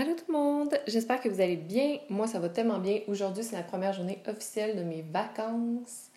Allô 0.00 0.14
tout 0.14 0.26
le 0.28 0.32
monde, 0.32 0.78
j'espère 0.86 1.20
que 1.20 1.28
vous 1.28 1.40
allez 1.40 1.56
bien. 1.56 1.98
Moi, 2.08 2.28
ça 2.28 2.38
va 2.38 2.48
tellement 2.48 2.78
bien. 2.78 3.00
Aujourd'hui, 3.08 3.42
c'est 3.42 3.56
la 3.56 3.64
première 3.64 3.92
journée 3.92 4.22
officielle 4.28 4.76
de 4.76 4.84
mes 4.84 5.02
vacances. 5.02 6.10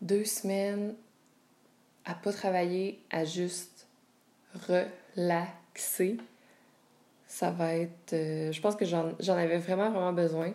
Deux 0.00 0.24
semaines 0.24 0.94
à 2.04 2.14
pas 2.14 2.32
travailler, 2.32 3.00
à 3.10 3.24
juste 3.24 3.88
relaxer. 4.68 6.18
Ça 7.26 7.50
va 7.50 7.74
être. 7.74 8.12
euh, 8.12 8.52
je 8.52 8.60
pense 8.60 8.76
que 8.76 8.84
j'en 8.84 9.10
avais 9.26 9.58
vraiment, 9.58 9.90
vraiment 9.90 10.12
besoin. 10.12 10.52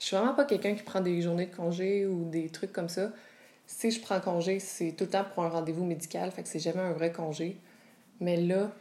Je 0.00 0.06
suis 0.06 0.16
vraiment 0.16 0.32
pas 0.32 0.46
quelqu'un 0.46 0.74
qui 0.74 0.84
prend 0.84 1.02
des 1.02 1.20
journées 1.20 1.44
de 1.44 1.54
congé 1.54 2.06
ou 2.06 2.24
des 2.24 2.48
trucs 2.48 2.72
comme 2.72 2.88
ça. 2.88 3.12
Si 3.66 3.90
je 3.90 4.00
prends 4.00 4.18
congé, 4.18 4.60
c'est 4.60 4.92
tout 4.92 5.04
le 5.04 5.10
temps 5.10 5.26
pour 5.34 5.44
un 5.44 5.50
rendez-vous 5.50 5.84
médical, 5.84 6.30
fait 6.30 6.42
que 6.42 6.48
c'est 6.48 6.58
jamais 6.58 6.80
un 6.80 6.94
vrai 6.94 7.12
congé. 7.12 7.58
Mais 8.18 8.38
là, 8.38 8.72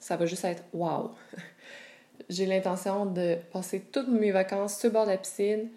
ça 0.00 0.16
va 0.16 0.24
juste 0.24 0.46
être 0.46 0.64
wow! 0.72 1.10
J'ai 2.28 2.46
l'intention 2.46 3.06
de 3.06 3.36
passer 3.52 3.80
toutes 3.80 4.08
mes 4.08 4.30
vacances 4.30 4.78
sur 4.78 4.88
le 4.88 4.94
bord 4.94 5.04
de 5.04 5.10
la 5.10 5.18
piscine, 5.18 5.68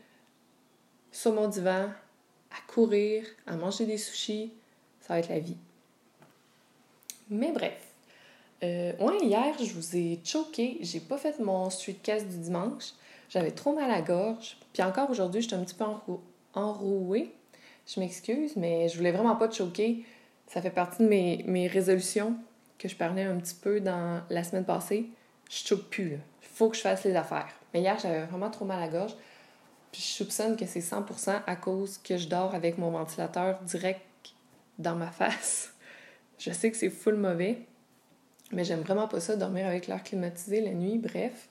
sur 1.11 1.33
mon 1.33 1.47
divan, 1.47 1.89
à 2.51 2.71
courir, 2.71 3.25
à 3.45 3.55
manger 3.55 3.85
des 3.85 3.97
sushis. 3.97 4.53
Ça 5.01 5.13
va 5.13 5.19
être 5.19 5.29
la 5.29 5.39
vie. 5.39 5.57
Mais 7.29 7.51
bref. 7.51 7.77
Euh, 8.63 8.93
ouais, 8.99 9.17
hier, 9.21 9.53
je 9.59 9.73
vous 9.73 9.95
ai 9.95 10.19
choqué. 10.23 10.77
J'ai 10.81 10.99
pas 10.99 11.17
fait 11.17 11.39
mon 11.39 11.69
streetcast 11.69 12.27
du 12.27 12.37
dimanche. 12.37 12.93
J'avais 13.29 13.51
trop 13.51 13.73
mal 13.73 13.91
à 13.91 13.95
la 13.95 14.01
gorge. 14.01 14.57
Puis 14.73 14.81
encore 14.81 15.09
aujourd'hui, 15.09 15.41
je 15.41 15.47
suis 15.47 15.55
un 15.55 15.63
petit 15.63 15.75
peu 15.75 15.83
enrou- 15.83 16.21
enrouée. 16.53 17.33
Je 17.85 17.99
m'excuse, 17.99 18.55
mais 18.55 18.87
je 18.89 18.97
voulais 18.97 19.11
vraiment 19.11 19.35
pas 19.35 19.47
te 19.47 19.55
choquer. 19.55 20.05
Ça 20.47 20.61
fait 20.61 20.71
partie 20.71 21.03
de 21.03 21.07
mes 21.07 21.67
résolutions 21.67 22.35
que 22.77 22.87
je 22.87 22.95
parlais 22.95 23.23
un 23.23 23.37
petit 23.37 23.55
peu 23.55 23.79
dans 23.81 24.21
la 24.29 24.43
semaine 24.43 24.65
passée. 24.65 25.09
Je 25.49 25.67
choque 25.67 25.89
plus, 25.89 26.11
là. 26.11 26.17
Faut 26.41 26.69
que 26.69 26.75
je 26.75 26.81
fasse 26.81 27.03
les 27.03 27.15
affaires. 27.15 27.53
Mais 27.73 27.81
hier, 27.81 27.97
j'avais 27.99 28.25
vraiment 28.25 28.49
trop 28.49 28.65
mal 28.65 28.79
à 28.79 28.85
la 28.85 28.91
gorge. 28.91 29.15
Puis 29.91 30.01
je 30.01 30.07
soupçonne 30.07 30.57
que 30.57 30.65
c'est 30.65 30.79
100% 30.79 31.41
à 31.45 31.55
cause 31.55 31.97
que 31.99 32.17
je 32.17 32.27
dors 32.27 32.53
avec 32.55 32.77
mon 32.77 32.91
ventilateur 32.91 33.59
direct 33.61 34.01
dans 34.77 34.95
ma 34.95 35.11
face. 35.11 35.73
Je 36.39 36.51
sais 36.51 36.69
que 36.69 36.77
c'est 36.77 36.91
full 36.91 37.15
mauvais, 37.15 37.57
mais 38.51 38.63
j'aime 38.63 38.81
vraiment 38.81 39.07
pas 39.07 39.19
ça, 39.19 39.35
dormir 39.35 39.65
avec 39.65 39.87
l'air 39.87 40.03
climatisé 40.03 40.61
la 40.61 40.69
nuit, 40.69 40.99
bref. 40.99 41.49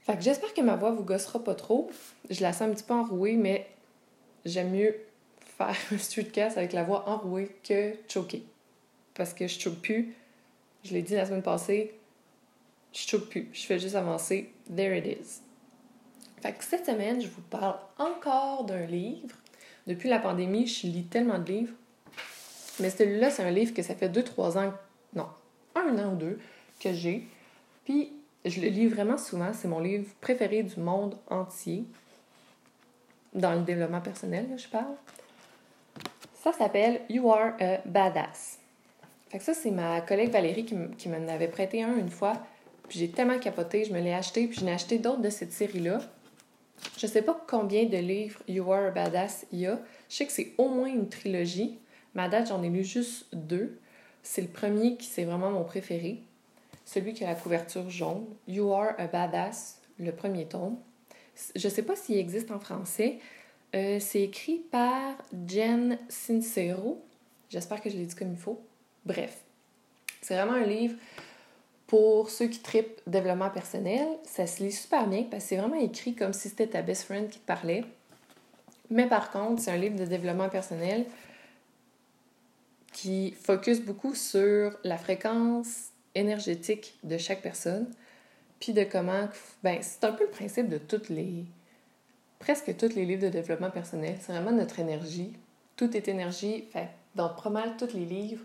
Fait 0.00 0.16
que 0.16 0.22
j'espère 0.22 0.54
que 0.54 0.60
ma 0.60 0.76
voix 0.76 0.92
vous 0.92 1.02
gossera 1.02 1.42
pas 1.42 1.56
trop. 1.56 1.90
Je 2.30 2.40
la 2.42 2.52
sens 2.52 2.62
un 2.62 2.70
petit 2.70 2.84
peu 2.84 2.94
enrouée, 2.94 3.34
mais 3.34 3.66
j'aime 4.44 4.70
mieux 4.70 4.94
faire 5.58 5.74
un 5.92 5.98
streetcast 5.98 6.56
avec 6.56 6.72
la 6.72 6.84
voix 6.84 7.08
enrouée 7.08 7.56
que 7.64 7.94
choquer. 8.08 8.44
Parce 9.14 9.34
que 9.34 9.48
je 9.48 9.58
choque 9.58 9.80
plus. 9.80 10.14
Je 10.84 10.92
l'ai 10.92 11.02
dit 11.02 11.14
la 11.14 11.26
semaine 11.26 11.42
passée, 11.42 11.98
je 12.96 13.08
choque 13.08 13.28
plus. 13.28 13.48
Je 13.52 13.66
fais 13.66 13.78
juste 13.78 13.94
avancer. 13.94 14.52
There 14.74 14.96
it 14.96 15.06
is. 15.06 15.42
Fait 16.40 16.52
que 16.52 16.64
cette 16.64 16.86
semaine, 16.86 17.20
je 17.20 17.28
vous 17.28 17.42
parle 17.42 17.76
encore 17.98 18.64
d'un 18.64 18.86
livre. 18.86 19.36
Depuis 19.86 20.08
la 20.08 20.18
pandémie, 20.18 20.66
je 20.66 20.86
lis 20.86 21.04
tellement 21.04 21.38
de 21.38 21.52
livres. 21.52 21.74
Mais 22.80 22.90
celui-là, 22.90 23.30
c'est 23.30 23.42
un 23.42 23.50
livre 23.50 23.74
que 23.74 23.82
ça 23.82 23.94
fait 23.94 24.08
2-3 24.08 24.58
ans, 24.58 24.72
non, 25.14 25.28
un 25.74 25.98
an 25.98 26.12
ou 26.12 26.16
deux 26.16 26.38
que 26.80 26.92
j'ai. 26.92 27.26
Puis, 27.84 28.12
je 28.44 28.60
le 28.60 28.68
lis 28.68 28.86
vraiment 28.86 29.18
souvent. 29.18 29.52
C'est 29.52 29.68
mon 29.68 29.80
livre 29.80 30.06
préféré 30.20 30.62
du 30.62 30.80
monde 30.80 31.16
entier. 31.28 31.84
Dans 33.34 33.52
le 33.52 33.60
développement 33.60 34.00
personnel, 34.00 34.48
là, 34.48 34.56
je 34.56 34.68
parle. 34.68 34.94
Ça 36.42 36.52
s'appelle 36.52 37.02
You 37.10 37.30
Are 37.30 37.52
a 37.60 37.78
Badass. 37.84 38.58
Fait 39.28 39.38
que 39.38 39.44
ça, 39.44 39.52
c'est 39.52 39.70
ma 39.70 40.00
collègue 40.00 40.30
Valérie 40.30 40.64
qui, 40.64 41.08
m'en 41.08 41.28
avait 41.28 41.48
prêté 41.48 41.82
un 41.82 41.96
une 41.96 42.10
fois. 42.10 42.34
Puis 42.88 42.98
j'ai 42.98 43.10
tellement 43.10 43.38
capoté, 43.38 43.84
je 43.84 43.92
me 43.92 44.00
l'ai 44.00 44.12
acheté, 44.12 44.46
puis 44.46 44.58
j'en 44.60 44.66
ai 44.66 44.72
acheté 44.72 44.98
d'autres 44.98 45.22
de 45.22 45.30
cette 45.30 45.52
série-là. 45.52 46.00
Je 46.98 47.06
sais 47.06 47.22
pas 47.22 47.38
combien 47.48 47.84
de 47.84 47.96
livres 47.96 48.40
You 48.48 48.70
Are 48.72 48.86
a 48.86 48.90
Badass 48.90 49.46
il 49.52 49.60
y 49.60 49.66
a. 49.66 49.80
Je 50.08 50.16
sais 50.16 50.26
que 50.26 50.32
c'est 50.32 50.52
au 50.58 50.68
moins 50.68 50.88
une 50.88 51.08
trilogie. 51.08 51.78
Mais 52.14 52.22
à 52.22 52.28
date, 52.28 52.48
j'en 52.48 52.62
ai 52.62 52.68
lu 52.68 52.84
juste 52.84 53.26
deux. 53.34 53.78
C'est 54.22 54.42
le 54.42 54.48
premier 54.48 54.96
qui 54.96 55.06
c'est 55.06 55.24
vraiment 55.24 55.50
mon 55.50 55.64
préféré. 55.64 56.22
Celui 56.84 57.14
qui 57.14 57.24
a 57.24 57.28
la 57.28 57.34
couverture 57.34 57.88
jaune. 57.90 58.26
You 58.46 58.72
Are 58.72 58.94
a 58.98 59.06
Badass, 59.06 59.80
le 59.98 60.12
premier 60.12 60.46
tome. 60.46 60.76
Je 61.54 61.68
sais 61.68 61.82
pas 61.82 61.96
s'il 61.96 62.16
existe 62.16 62.50
en 62.50 62.60
français. 62.60 63.18
Euh, 63.74 63.98
c'est 64.00 64.22
écrit 64.22 64.62
par 64.70 65.16
Jen 65.46 65.98
Sincero. 66.08 67.02
J'espère 67.50 67.80
que 67.80 67.90
je 67.90 67.96
l'ai 67.96 68.06
dit 68.06 68.14
comme 68.14 68.32
il 68.32 68.38
faut. 68.38 68.60
Bref, 69.04 69.42
c'est 70.22 70.34
vraiment 70.34 70.54
un 70.54 70.64
livre 70.64 70.94
pour 71.86 72.30
ceux 72.30 72.48
qui 72.48 72.60
tripent 72.60 73.00
développement 73.06 73.50
personnel. 73.50 74.06
Ça 74.24 74.46
se 74.46 74.62
lit 74.62 74.72
super 74.72 75.06
bien 75.06 75.24
parce 75.30 75.44
que 75.44 75.48
c'est 75.50 75.56
vraiment 75.56 75.80
écrit 75.80 76.14
comme 76.14 76.32
si 76.32 76.48
c'était 76.48 76.66
ta 76.66 76.82
best 76.82 77.04
friend 77.04 77.28
qui 77.28 77.38
te 77.38 77.46
parlait. 77.46 77.84
Mais 78.90 79.06
par 79.06 79.30
contre, 79.30 79.62
c'est 79.62 79.70
un 79.70 79.76
livre 79.76 79.96
de 79.96 80.04
développement 80.04 80.48
personnel 80.48 81.06
qui 82.92 83.32
focus 83.32 83.80
beaucoup 83.80 84.14
sur 84.14 84.76
la 84.82 84.96
fréquence 84.96 85.90
énergétique 86.14 86.98
de 87.02 87.18
chaque 87.18 87.42
personne, 87.42 87.90
puis 88.58 88.72
de 88.72 88.84
comment... 88.84 89.28
Ben, 89.62 89.78
c'est 89.82 90.04
un 90.04 90.12
peu 90.12 90.24
le 90.24 90.30
principe 90.30 90.68
de 90.68 90.78
toutes 90.78 91.10
les... 91.10 91.44
presque 92.38 92.74
tous 92.76 92.94
les 92.94 93.04
livres 93.04 93.22
de 93.22 93.28
développement 93.28 93.70
personnel. 93.70 94.16
C'est 94.20 94.32
vraiment 94.32 94.52
notre 94.52 94.80
énergie. 94.80 95.34
Tout 95.76 95.94
est 95.94 96.08
énergie. 96.08 96.64
Fait, 96.72 96.88
dans 97.14 97.28
pas 97.28 97.50
mal 97.50 97.76
tous 97.76 97.92
les 97.92 98.06
livres, 98.06 98.42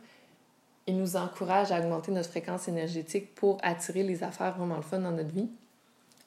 ils 0.91 0.97
nous 0.97 1.15
encouragent 1.15 1.71
à 1.71 1.79
augmenter 1.79 2.11
notre 2.11 2.29
fréquence 2.29 2.67
énergétique 2.67 3.33
pour 3.33 3.57
attirer 3.63 4.03
les 4.03 4.23
affaires 4.23 4.57
vraiment 4.57 4.75
le 4.75 4.81
fun 4.81 4.99
dans 4.99 5.11
notre 5.11 5.33
vie. 5.33 5.49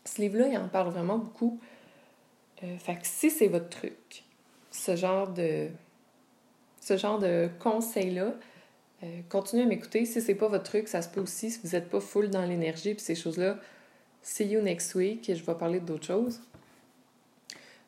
Ce 0.04 0.20
livre-là, 0.22 0.48
il 0.48 0.56
en 0.56 0.68
parle 0.68 0.88
vraiment 0.88 1.18
beaucoup. 1.18 1.60
Euh, 2.62 2.78
fait 2.78 2.94
que 2.94 3.00
si 3.02 3.30
c'est 3.30 3.48
votre 3.48 3.68
truc, 3.68 4.24
ce 4.70 4.96
genre 4.96 5.28
de 5.28 5.68
ce 6.80 6.96
genre 6.96 7.18
de 7.18 7.48
conseils-là, 7.60 8.34
euh, 9.02 9.20
continuez 9.28 9.64
à 9.64 9.66
m'écouter. 9.66 10.04
Si 10.06 10.20
c'est 10.20 10.34
pas 10.34 10.48
votre 10.48 10.64
truc, 10.64 10.88
ça 10.88 11.02
se 11.02 11.08
peut 11.08 11.20
aussi. 11.20 11.50
Si 11.50 11.60
vous 11.62 11.70
n'êtes 11.70 11.88
pas 11.90 12.00
full 12.00 12.30
dans 12.30 12.44
l'énergie 12.44 12.94
puis 12.94 13.02
ces 13.02 13.14
choses-là, 13.14 13.58
see 14.22 14.46
you 14.46 14.62
next 14.62 14.94
week 14.94 15.28
et 15.28 15.34
je 15.34 15.44
vais 15.44 15.54
parler 15.54 15.80
d'autres 15.80 16.06
choses. 16.06 16.40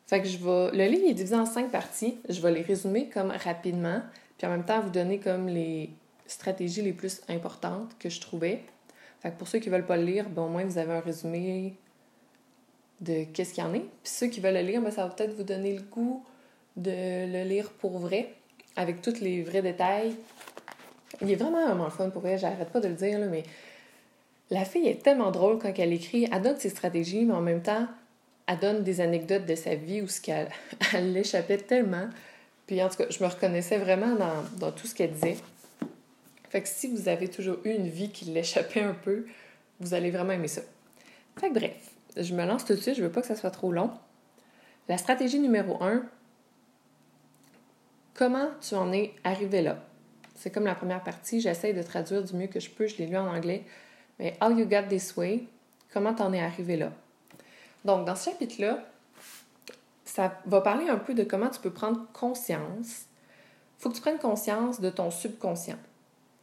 Fait 0.05 0.21
que 0.21 0.27
je 0.27 0.37
vais. 0.37 0.77
Le 0.77 0.91
livre 0.91 1.09
est 1.09 1.13
divisé 1.15 1.35
en 1.35 1.45
cinq 1.47 1.71
parties. 1.71 2.19
Je 2.29 2.39
vais 2.39 2.51
les 2.51 2.61
résumer 2.61 3.09
comme 3.09 3.31
rapidement, 3.31 4.01
puis 4.37 4.45
en 4.45 4.51
même 4.51 4.65
temps 4.65 4.79
vous 4.81 4.91
donner 4.91 5.19
comme 5.19 5.47
les 5.47 5.89
stratégies 6.27 6.81
les 6.81 6.93
plus 6.93 7.21
importantes 7.29 7.95
que 7.99 8.09
je 8.09 8.21
trouvais. 8.21 8.61
Fait 9.21 9.31
que 9.31 9.37
pour 9.37 9.47
ceux 9.47 9.59
qui 9.59 9.69
veulent 9.69 9.85
pas 9.85 9.97
le 9.97 10.03
lire, 10.03 10.29
ben 10.29 10.43
au 10.43 10.49
moins 10.49 10.63
vous 10.63 10.77
avez 10.77 10.93
un 10.93 10.99
résumé 10.99 11.73
de 13.01 13.23
qu'est-ce 13.33 13.53
qu'il 13.53 13.63
y 13.63 13.67
en 13.67 13.73
est. 13.73 13.79
Puis 13.79 13.89
ceux 14.03 14.27
qui 14.27 14.39
veulent 14.39 14.53
le 14.53 14.61
lire, 14.61 14.81
ben 14.81 14.91
ça 14.91 15.03
va 15.03 15.13
peut-être 15.13 15.33
vous 15.33 15.43
donner 15.43 15.75
le 15.75 15.81
goût 15.81 16.23
de 16.75 16.91
le 16.91 17.43
lire 17.43 17.71
pour 17.71 17.97
vrai, 17.97 18.33
avec 18.75 19.01
tous 19.01 19.19
les 19.19 19.41
vrais 19.43 19.61
détails. 19.61 20.15
Il 21.21 21.31
est 21.31 21.35
vraiment 21.35 21.65
vraiment 21.65 21.89
fun 21.89 22.09
pour 22.09 22.21
vrai, 22.21 22.37
j'arrête 22.37 22.69
pas 22.69 22.79
de 22.79 22.87
le 22.87 22.93
dire, 22.93 23.19
là, 23.19 23.25
mais 23.25 23.43
la 24.49 24.63
fille 24.63 24.87
est 24.87 25.03
tellement 25.03 25.31
drôle 25.31 25.57
quand 25.59 25.73
elle 25.77 25.93
écrit. 25.93 26.27
Elle 26.31 26.41
donne 26.41 26.57
ses 26.57 26.69
stratégies, 26.69 27.25
mais 27.25 27.33
en 27.33 27.41
même 27.41 27.61
temps, 27.61 27.87
elle 28.47 28.59
donne 28.59 28.83
des 28.83 29.01
anecdotes 29.01 29.45
de 29.45 29.55
sa 29.55 29.75
vie 29.75 30.01
où 30.01 30.07
ce 30.07 30.21
qu'elle 30.21 30.49
elle 30.93 31.13
l'échappait 31.13 31.57
tellement. 31.57 32.07
Puis 32.65 32.81
en 32.83 32.89
tout 32.89 32.97
cas, 32.97 33.05
je 33.09 33.23
me 33.23 33.29
reconnaissais 33.29 33.77
vraiment 33.77 34.15
dans, 34.15 34.43
dans 34.59 34.71
tout 34.71 34.87
ce 34.87 34.95
qu'elle 34.95 35.11
disait. 35.11 35.37
Fait 36.49 36.61
que 36.61 36.67
si 36.67 36.87
vous 36.87 37.09
avez 37.09 37.27
toujours 37.29 37.57
eu 37.65 37.71
une 37.71 37.87
vie 37.87 38.09
qui 38.09 38.25
l'échappait 38.25 38.81
un 38.81 38.93
peu, 38.93 39.25
vous 39.79 39.93
allez 39.93 40.11
vraiment 40.11 40.31
aimer 40.31 40.47
ça. 40.47 40.61
Fait 41.37 41.49
que 41.49 41.53
bref, 41.53 41.91
je 42.15 42.33
me 42.33 42.45
lance 42.45 42.65
tout 42.65 42.73
de 42.73 42.79
suite, 42.79 42.95
je 42.95 43.03
veux 43.03 43.11
pas 43.11 43.21
que 43.21 43.27
ça 43.27 43.35
soit 43.35 43.51
trop 43.51 43.71
long. 43.71 43.91
La 44.87 44.97
stratégie 44.97 45.39
numéro 45.39 45.83
un, 45.83 46.05
comment 48.13 48.49
tu 48.61 48.75
en 48.75 48.91
es 48.93 49.13
arrivé 49.23 49.61
là? 49.61 49.83
C'est 50.35 50.51
comme 50.51 50.65
la 50.65 50.75
première 50.75 51.03
partie, 51.03 51.41
j'essaie 51.41 51.73
de 51.73 51.83
traduire 51.83 52.23
du 52.23 52.33
mieux 52.35 52.47
que 52.47 52.59
je 52.59 52.69
peux, 52.69 52.87
je 52.87 52.97
l'ai 52.97 53.07
lu 53.07 53.17
en 53.17 53.27
anglais. 53.27 53.63
Mais 54.19 54.37
How 54.41 54.51
You 54.51 54.65
Got 54.65 54.83
This 54.89 55.15
Way, 55.17 55.43
comment 55.91 56.13
t'en 56.13 56.31
es 56.31 56.41
arrivé 56.41 56.77
là? 56.77 56.91
Donc, 57.83 58.05
dans 58.05 58.15
ce 58.15 58.31
chapitre-là, 58.31 58.83
ça 60.05 60.39
va 60.45 60.61
parler 60.61 60.89
un 60.89 60.97
peu 60.97 61.13
de 61.13 61.23
comment 61.23 61.49
tu 61.49 61.59
peux 61.59 61.71
prendre 61.71 62.07
conscience. 62.13 63.05
Il 63.77 63.81
faut 63.81 63.89
que 63.89 63.95
tu 63.95 64.01
prennes 64.01 64.17
conscience 64.17 64.79
de 64.79 64.89
ton 64.89 65.11
subconscient. 65.11 65.77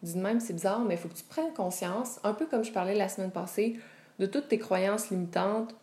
Dis 0.04 0.14
de 0.14 0.20
même, 0.20 0.38
c'est 0.38 0.52
bizarre, 0.52 0.80
mais 0.80 0.94
il 0.94 0.98
faut 0.98 1.08
que 1.08 1.14
tu 1.14 1.24
prennes 1.24 1.54
conscience, 1.54 2.20
un 2.24 2.34
peu 2.34 2.44
comme 2.44 2.62
je 2.62 2.70
parlais 2.70 2.94
la 2.94 3.08
semaine 3.08 3.30
passée, 3.30 3.80
de 4.18 4.26
toutes 4.26 4.48
tes 4.48 4.58
croyances 4.58 5.08
limitantes, 5.08 5.74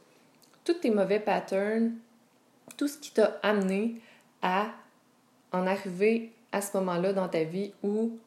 tous 0.63 0.75
tes 0.75 0.91
mauvais 0.91 1.19
patterns, 1.19 1.95
tout 2.77 2.88
ce 2.88 3.00
qui 3.00 3.12
t'a 3.12 3.39
amené 3.41 4.00
à 4.44 4.71
en 5.51 5.65
arriver 5.65 6.31
à 6.51 6.62
ce 6.62 6.77
moment-là 6.77 7.13
dans 7.13 7.27
ta 7.29 7.44
vie 7.44 7.73
où 7.81 8.19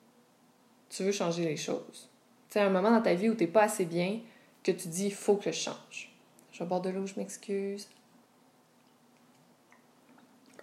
tu 0.90 1.04
veux 1.04 1.12
changer 1.12 1.44
les 1.44 1.56
choses. 1.56 2.10
Sais, 2.48 2.60
un 2.60 2.70
moment 2.70 2.90
dans 2.90 3.02
ta 3.02 3.14
vie 3.14 3.28
où 3.30 3.34
tu 3.34 3.44
n'es 3.44 3.50
pas 3.50 3.62
assez 3.62 3.84
bien, 3.84 4.18
que 4.64 4.72
tu 4.72 4.88
dis, 4.88 5.06
il 5.06 5.14
faut 5.14 5.36
que 5.36 5.52
je 5.52 5.56
change. 5.56 6.12
Je 6.50 6.58
vais 6.58 6.66
boire 6.66 6.80
de 6.80 6.90
l'eau, 6.90 7.06
je 7.06 7.14
m'excuse. 7.16 7.88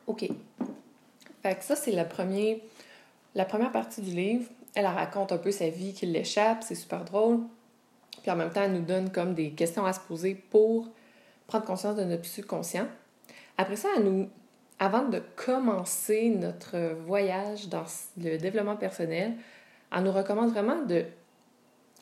OK. 0.07 0.25
Fait 1.41 1.55
que 1.55 1.63
ça, 1.63 1.77
c'est 1.77 1.91
la 1.93 2.05
première 2.05 3.71
partie 3.71 4.01
du 4.01 4.11
livre. 4.11 4.49
Elle, 4.75 4.85
raconte 4.85 5.31
un 5.31 5.37
peu 5.37 5.51
sa 5.51 5.69
vie 5.69 5.93
qui 5.93 6.05
l'échappe, 6.05 6.63
c'est 6.63 6.75
super 6.75 7.03
drôle. 7.03 7.39
Puis 8.21 8.31
en 8.31 8.35
même 8.35 8.51
temps, 8.51 8.63
elle 8.63 8.73
nous 8.73 8.85
donne 8.85 9.11
comme 9.11 9.33
des 9.33 9.51
questions 9.51 9.85
à 9.85 9.93
se 9.93 9.99
poser 9.99 10.35
pour 10.35 10.89
prendre 11.47 11.65
conscience 11.65 11.95
de 11.95 12.03
notre 12.03 12.25
subconscient. 12.25 12.87
Après 13.57 13.75
ça, 13.75 13.89
nous, 14.01 14.29
avant 14.79 15.03
de 15.03 15.21
commencer 15.35 16.29
notre 16.29 16.95
voyage 17.05 17.67
dans 17.67 17.85
le 18.17 18.37
développement 18.37 18.77
personnel, 18.77 19.33
elle 19.95 20.03
nous 20.03 20.11
recommande 20.11 20.51
vraiment 20.51 20.81
de 20.83 21.05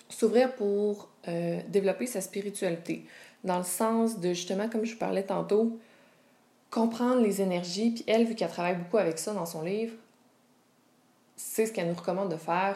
s'ouvrir 0.09 0.53
pour 0.55 1.09
euh, 1.27 1.59
développer 1.67 2.05
sa 2.05 2.21
spiritualité, 2.21 3.05
dans 3.43 3.57
le 3.57 3.63
sens 3.63 4.19
de 4.19 4.29
justement, 4.29 4.69
comme 4.69 4.85
je 4.85 4.93
vous 4.93 4.99
parlais 4.99 5.23
tantôt, 5.23 5.79
comprendre 6.69 7.21
les 7.21 7.41
énergies. 7.41 7.91
Puis 7.91 8.03
elle, 8.07 8.25
vu 8.25 8.35
qu'elle 8.35 8.49
travaille 8.49 8.75
beaucoup 8.75 8.97
avec 8.97 9.17
ça 9.17 9.33
dans 9.33 9.45
son 9.45 9.61
livre, 9.61 9.93
c'est 11.39 11.67
ce 11.67 11.71
qu'elle 11.71 11.87
nous 11.87 11.95
recommande 11.95 12.29
de 12.29 12.35
faire, 12.35 12.75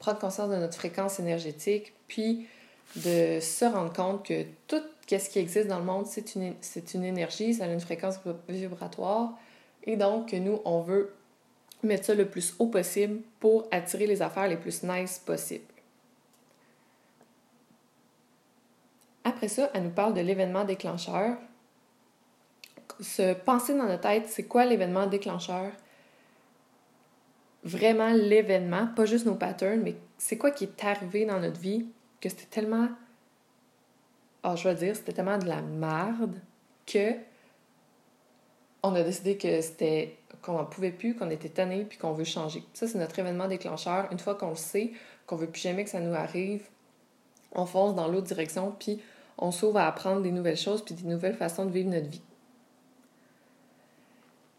prendre 0.00 0.18
conscience 0.18 0.50
de 0.50 0.56
notre 0.56 0.74
fréquence 0.74 1.20
énergétique, 1.20 1.94
puis 2.08 2.48
de 2.96 3.38
se 3.40 3.64
rendre 3.64 3.92
compte 3.92 4.26
que 4.26 4.44
tout 4.66 4.82
ce 5.08 5.30
qui 5.30 5.38
existe 5.38 5.68
dans 5.68 5.78
le 5.78 5.84
monde, 5.84 6.06
c'est 6.06 6.34
une, 6.34 7.04
énergie, 7.04 7.54
ça 7.54 7.64
a 7.64 7.68
une 7.68 7.80
fréquence 7.80 8.16
vibratoire, 8.48 9.38
et 9.84 9.96
donc 9.96 10.30
que 10.30 10.36
nous, 10.36 10.60
on 10.64 10.80
veut 10.80 11.14
mettre 11.84 12.06
ça 12.06 12.14
le 12.14 12.28
plus 12.28 12.56
haut 12.58 12.66
possible 12.66 13.20
pour 13.38 13.68
attirer 13.70 14.08
les 14.08 14.22
affaires 14.22 14.48
les 14.48 14.56
plus 14.56 14.82
nice 14.82 15.20
possibles. 15.24 15.64
Après 19.22 19.46
ça, 19.46 19.70
elle 19.72 19.84
nous 19.84 19.90
parle 19.90 20.14
de 20.14 20.20
l'événement 20.20 20.64
déclencheur. 20.64 21.36
Se 23.00 23.34
penser 23.34 23.76
dans 23.76 23.86
notre 23.86 24.00
tête, 24.00 24.28
c'est 24.28 24.44
quoi 24.44 24.64
l'événement 24.64 25.06
déclencheur? 25.06 25.70
Vraiment 27.62 28.12
l'événement, 28.12 28.88
pas 28.96 29.04
juste 29.04 29.26
nos 29.26 29.34
patterns, 29.34 29.82
mais 29.82 29.96
c'est 30.16 30.38
quoi 30.38 30.50
qui 30.50 30.64
est 30.64 30.84
arrivé 30.84 31.26
dans 31.26 31.40
notre 31.40 31.60
vie 31.60 31.86
que 32.20 32.28
c'était 32.28 32.46
tellement. 32.46 32.88
Oh, 34.44 34.54
je 34.56 34.68
vais 34.68 34.74
dire, 34.74 34.96
c'était 34.96 35.12
tellement 35.12 35.38
de 35.38 35.46
la 35.46 35.60
merde 35.60 36.40
que 36.86 37.12
on 38.82 38.94
a 38.94 39.02
décidé 39.02 39.36
que 39.36 39.60
c'était 39.60 40.16
qu'on 40.42 40.54
n'en 40.54 40.64
pouvait 40.64 40.90
plus, 40.90 41.14
qu'on 41.14 41.30
était 41.30 41.50
tanné 41.50 41.84
puis 41.84 41.98
qu'on 41.98 42.12
veut 42.12 42.24
changer. 42.24 42.62
Ça, 42.72 42.86
c'est 42.86 42.98
notre 42.98 43.18
événement 43.18 43.46
déclencheur. 43.46 44.08
Une 44.10 44.18
fois 44.18 44.34
qu'on 44.34 44.50
le 44.50 44.56
sait, 44.56 44.92
qu'on 45.26 45.36
veut 45.36 45.48
plus 45.48 45.60
jamais 45.60 45.84
que 45.84 45.90
ça 45.90 46.00
nous 46.00 46.14
arrive, 46.14 46.62
on 47.52 47.66
fonce 47.66 47.94
dans 47.94 48.08
l'autre 48.08 48.26
direction 48.26 48.74
puis 48.78 49.02
on 49.36 49.50
s'ouvre 49.50 49.78
à 49.78 49.86
apprendre 49.86 50.22
des 50.22 50.32
nouvelles 50.32 50.56
choses 50.56 50.84
puis 50.84 50.94
des 50.94 51.08
nouvelles 51.08 51.36
façons 51.36 51.66
de 51.66 51.70
vivre 51.70 51.90
notre 51.90 52.08
vie. 52.08 52.22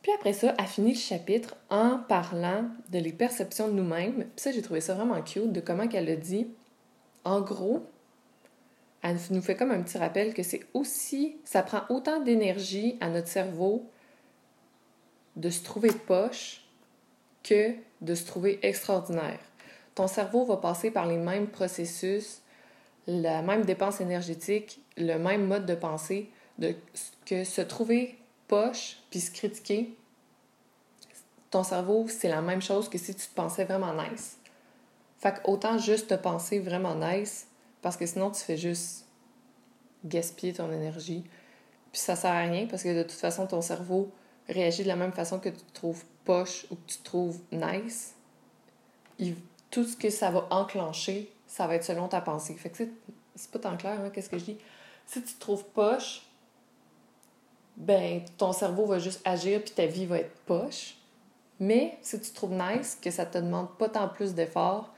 Puis 0.02 0.12
après 0.14 0.34
ça, 0.34 0.54
elle 0.58 0.66
finit 0.66 0.94
le 0.94 1.00
chapitre 1.00 1.56
en 1.70 2.00
parlant 2.00 2.66
de 2.90 3.00
les 3.00 3.14
perceptions 3.14 3.68
de 3.68 3.74
nous-mêmes. 3.74 4.16
Puis 4.16 4.32
ça, 4.38 4.52
j'ai 4.52 4.62
trouvé 4.62 4.82
ça 4.82 4.96
vraiment 4.96 5.22
cute 5.22 5.52
de 5.52 5.62
comment 5.62 5.88
qu'elle 5.88 6.06
le 6.06 6.18
dit. 6.18 6.48
En 7.24 7.42
gros, 7.42 7.86
elle 9.04 9.18
nous 9.30 9.42
fait 9.42 9.56
comme 9.56 9.72
un 9.72 9.82
petit 9.82 9.98
rappel 9.98 10.34
que 10.34 10.44
c'est 10.44 10.62
aussi, 10.74 11.38
ça 11.44 11.64
prend 11.64 11.82
autant 11.90 12.20
d'énergie 12.20 12.98
à 13.00 13.10
notre 13.10 13.28
cerveau 13.28 13.90
de 15.36 15.50
se 15.50 15.64
trouver 15.64 15.92
poche 15.92 16.64
que 17.44 17.74
de 18.02 18.16
se 18.16 18.26
trouver 18.26 18.60
extraordinaire. 18.64 19.40
Ton 19.96 20.08
cerveau 20.08 20.46
va 20.46 20.58
passer 20.58 20.92
par 20.92 21.06
les 21.06 21.18
mêmes 21.18 21.48
processus, 21.48 22.42
la 23.08 23.42
même 23.42 23.66
dépense 23.66 24.02
énergétique, 24.02 24.82
le 24.98 25.18
même 25.18 25.48
mode 25.48 25.66
de 25.66 25.76
pensée, 25.76 26.30
de, 26.60 26.76
que 27.26 27.44
se 27.44 27.62
trouver 27.62 28.18
puis 29.10 29.20
se 29.20 29.32
critiquer. 29.32 29.96
Ton 31.50 31.64
cerveau, 31.64 32.08
c'est 32.08 32.30
la 32.30 32.42
même 32.42 32.62
chose 32.62 32.90
que 32.90 32.98
si 32.98 33.14
tu 33.14 33.28
te 33.28 33.34
pensais 33.34 33.66
vraiment 33.66 33.94
nice. 33.94 34.38
Fait 35.18 35.36
autant 35.46 35.78
juste 35.78 36.08
te 36.10 36.14
penser 36.16 36.60
vraiment 36.60 36.96
nice, 36.96 37.48
parce 37.82 37.98
que 37.98 38.06
sinon 38.06 38.32
tu 38.32 38.42
fais 38.42 38.58
juste 38.58 39.06
gaspiller 40.04 40.54
ton 40.54 40.72
énergie. 40.72 41.24
Puis 41.92 42.02
ça 42.02 42.16
sert 42.16 42.32
à 42.32 42.40
rien 42.40 42.68
parce 42.68 42.84
que 42.84 42.98
de 42.98 43.04
toute 43.04 43.20
façon, 43.20 43.48
ton 43.48 43.62
cerveau 43.62 44.12
réagit 44.48 44.84
de 44.84 44.88
la 44.88 44.96
même 44.96 45.12
façon 45.12 45.40
que 45.40 45.50
tu 45.50 45.58
te 45.58 45.74
trouves 45.74 46.04
poche 46.26 46.66
ou 46.72 46.76
que 46.76 46.88
tu 46.88 46.98
te 46.98 47.04
trouves 47.04 47.40
nice. 47.52 48.16
tout 49.70 49.84
ce 49.84 49.96
que 49.96 50.10
ça 50.10 50.32
va 50.32 50.48
enclencher, 50.50 51.32
ça 51.48 51.68
va 51.68 51.76
être 51.76 51.84
selon 51.84 52.08
ta 52.08 52.22
pensée. 52.22 52.56
Fait 52.56 52.70
que 52.70 52.84
c'est 53.36 53.52
pas 53.52 53.60
tant 53.60 53.78
clair, 53.78 54.00
hein, 54.00 54.10
qu'est-ce 54.10 54.30
que 54.30 54.38
je 54.38 54.46
dis? 54.46 54.58
Si 55.06 55.22
tu 55.22 55.34
te 55.34 55.40
trouves 55.40 55.66
poche, 55.66 56.26
ben 57.78 58.22
ton 58.38 58.54
cerveau 58.54 58.86
va 58.86 59.00
juste 59.00 59.22
agir 59.26 59.62
puis 59.62 59.72
ta 59.72 59.86
vie 59.86 60.06
va 60.06 60.20
être 60.20 60.36
poche. 60.46 60.96
Mais 61.60 61.98
si 62.02 62.20
tu 62.20 62.32
trouves 62.32 62.54
nice, 62.54 62.98
que 63.02 63.12
ça 63.12 63.26
te 63.26 63.38
demande 63.38 63.70
pas 63.78 63.88
tant 63.88 64.08
plus 64.08 64.34
d'efforts, 64.34 64.92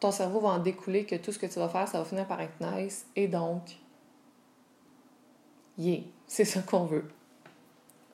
ton 0.00 0.10
cerveau 0.10 0.40
va 0.40 0.48
en 0.48 0.58
découler 0.58 1.04
que 1.04 1.16
tout 1.16 1.32
ce 1.32 1.38
que 1.38 1.46
tu 1.46 1.58
vas 1.58 1.68
faire, 1.68 1.86
ça 1.86 1.98
va 1.98 2.04
finir 2.04 2.26
par 2.26 2.40
être 2.40 2.58
nice. 2.60 3.06
Et 3.14 3.28
donc, 3.28 3.62
yeah, 5.76 6.00
c'est 6.26 6.46
ça 6.46 6.62
qu'on 6.62 6.86
veut. 6.86 7.04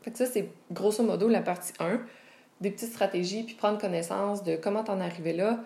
Fait 0.02 0.16
ça, 0.16 0.26
c'est 0.26 0.50
grosso 0.72 1.02
modo 1.04 1.28
la 1.28 1.42
partie 1.42 1.72
1. 1.78 2.00
Des 2.60 2.70
petites 2.70 2.90
stratégies, 2.90 3.44
puis 3.44 3.54
prendre 3.54 3.78
connaissance 3.78 4.42
de 4.42 4.56
comment 4.56 4.82
t'en 4.82 5.00
arriver 5.00 5.32
là. 5.32 5.60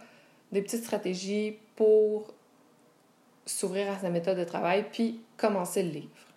Des 0.53 0.61
petites 0.61 0.83
stratégies 0.83 1.59
pour 1.77 2.35
s'ouvrir 3.47 3.91
à 3.91 3.99
sa 3.99 4.11
méthode 4.11 4.37
de 4.37 4.45
travail, 4.45 4.87
puis 4.93 5.21
commencer 5.37 5.83
le 5.83 5.91
livre. 5.91 6.30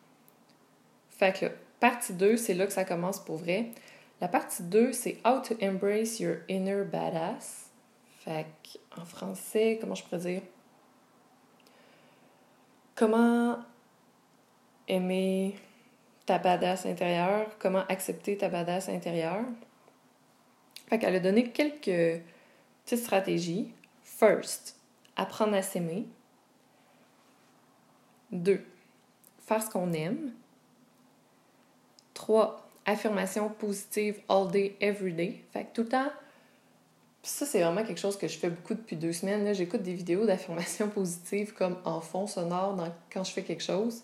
Fait 1.17 1.37
que 1.37 1.45
partie 1.79 2.13
2, 2.13 2.37
c'est 2.37 2.53
là 2.53 2.65
que 2.65 2.73
ça 2.73 2.85
commence 2.85 3.23
pour 3.23 3.37
vrai. 3.37 3.71
La 4.21 4.27
partie 4.27 4.63
2, 4.63 4.93
c'est 4.93 5.17
How 5.25 5.41
to 5.41 5.55
Embrace 5.61 6.19
Your 6.19 6.37
Inner 6.49 6.83
Badass. 6.83 7.69
Fait 8.19 8.45
en 8.97 9.05
français, 9.05 9.77
comment 9.81 9.95
je 9.95 10.03
pourrais 10.03 10.19
dire? 10.19 10.41
Comment 12.95 13.57
aimer 14.87 15.55
ta 16.25 16.37
badass 16.37 16.85
intérieure, 16.85 17.47
comment 17.59 17.83
accepter 17.89 18.37
ta 18.37 18.49
badass 18.49 18.87
intérieure? 18.87 19.43
Fait 20.87 20.99
qu'elle 20.99 21.15
a 21.15 21.19
donné 21.19 21.51
quelques 21.51 22.21
petites 22.85 22.99
stratégies. 22.99 23.73
First, 24.03 24.79
apprendre 25.15 25.55
à 25.55 25.61
s'aimer. 25.61 26.07
Deux, 28.31 28.63
faire 29.45 29.61
ce 29.61 29.69
qu'on 29.69 29.91
aime. 29.91 30.33
Trois, 32.23 32.65
affirmation 32.85 33.49
positive 33.49 34.21
all 34.29 34.49
day, 34.49 34.77
every 34.79 35.11
day. 35.11 35.43
Fait 35.51 35.65
que 35.65 35.73
tout 35.73 35.81
le 35.81 35.89
temps, 35.89 36.09
ça, 37.21 37.45
c'est 37.45 37.61
vraiment 37.61 37.83
quelque 37.83 37.99
chose 37.99 38.15
que 38.15 38.29
je 38.29 38.37
fais 38.37 38.49
beaucoup 38.49 38.75
depuis 38.75 38.95
deux 38.95 39.11
semaines. 39.11 39.53
J'écoute 39.53 39.81
des 39.81 39.93
vidéos 39.93 40.25
d'affirmation 40.25 40.87
positive 40.95 41.51
comme 41.51 41.77
en 41.83 41.99
fond 41.99 42.25
sonore 42.25 42.77
quand 43.11 43.25
je 43.25 43.31
fais 43.33 43.43
quelque 43.43 43.61
chose. 43.61 44.03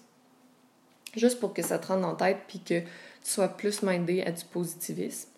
Juste 1.15 1.39
pour 1.39 1.53
que 1.53 1.61
ça 1.61 1.79
te 1.79 1.87
rentre 1.87 2.05
en 2.05 2.15
tête 2.15 2.39
puis 2.49 2.59
que 2.59 2.81
tu 2.81 2.87
sois 3.23 3.47
plus 3.47 3.83
mindé 3.83 4.21
à 4.23 4.33
du 4.33 4.43
positivisme. 4.43 5.29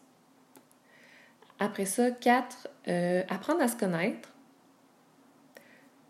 Après 1.60 1.86
ça, 1.86 2.10
quatre, 2.10 2.68
euh, 2.88 3.22
apprendre 3.30 3.62
à 3.62 3.68
se 3.68 3.76
connaître. 3.76 4.28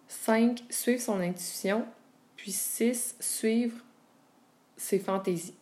Cinq, 0.07 0.63
suivre 0.69 1.01
son 1.01 1.19
intuition. 1.19 1.86
Puis 2.38 2.53
six, 2.53 3.17
suivre 3.19 3.75
ses 4.77 5.00
fantaisies. 5.00 5.53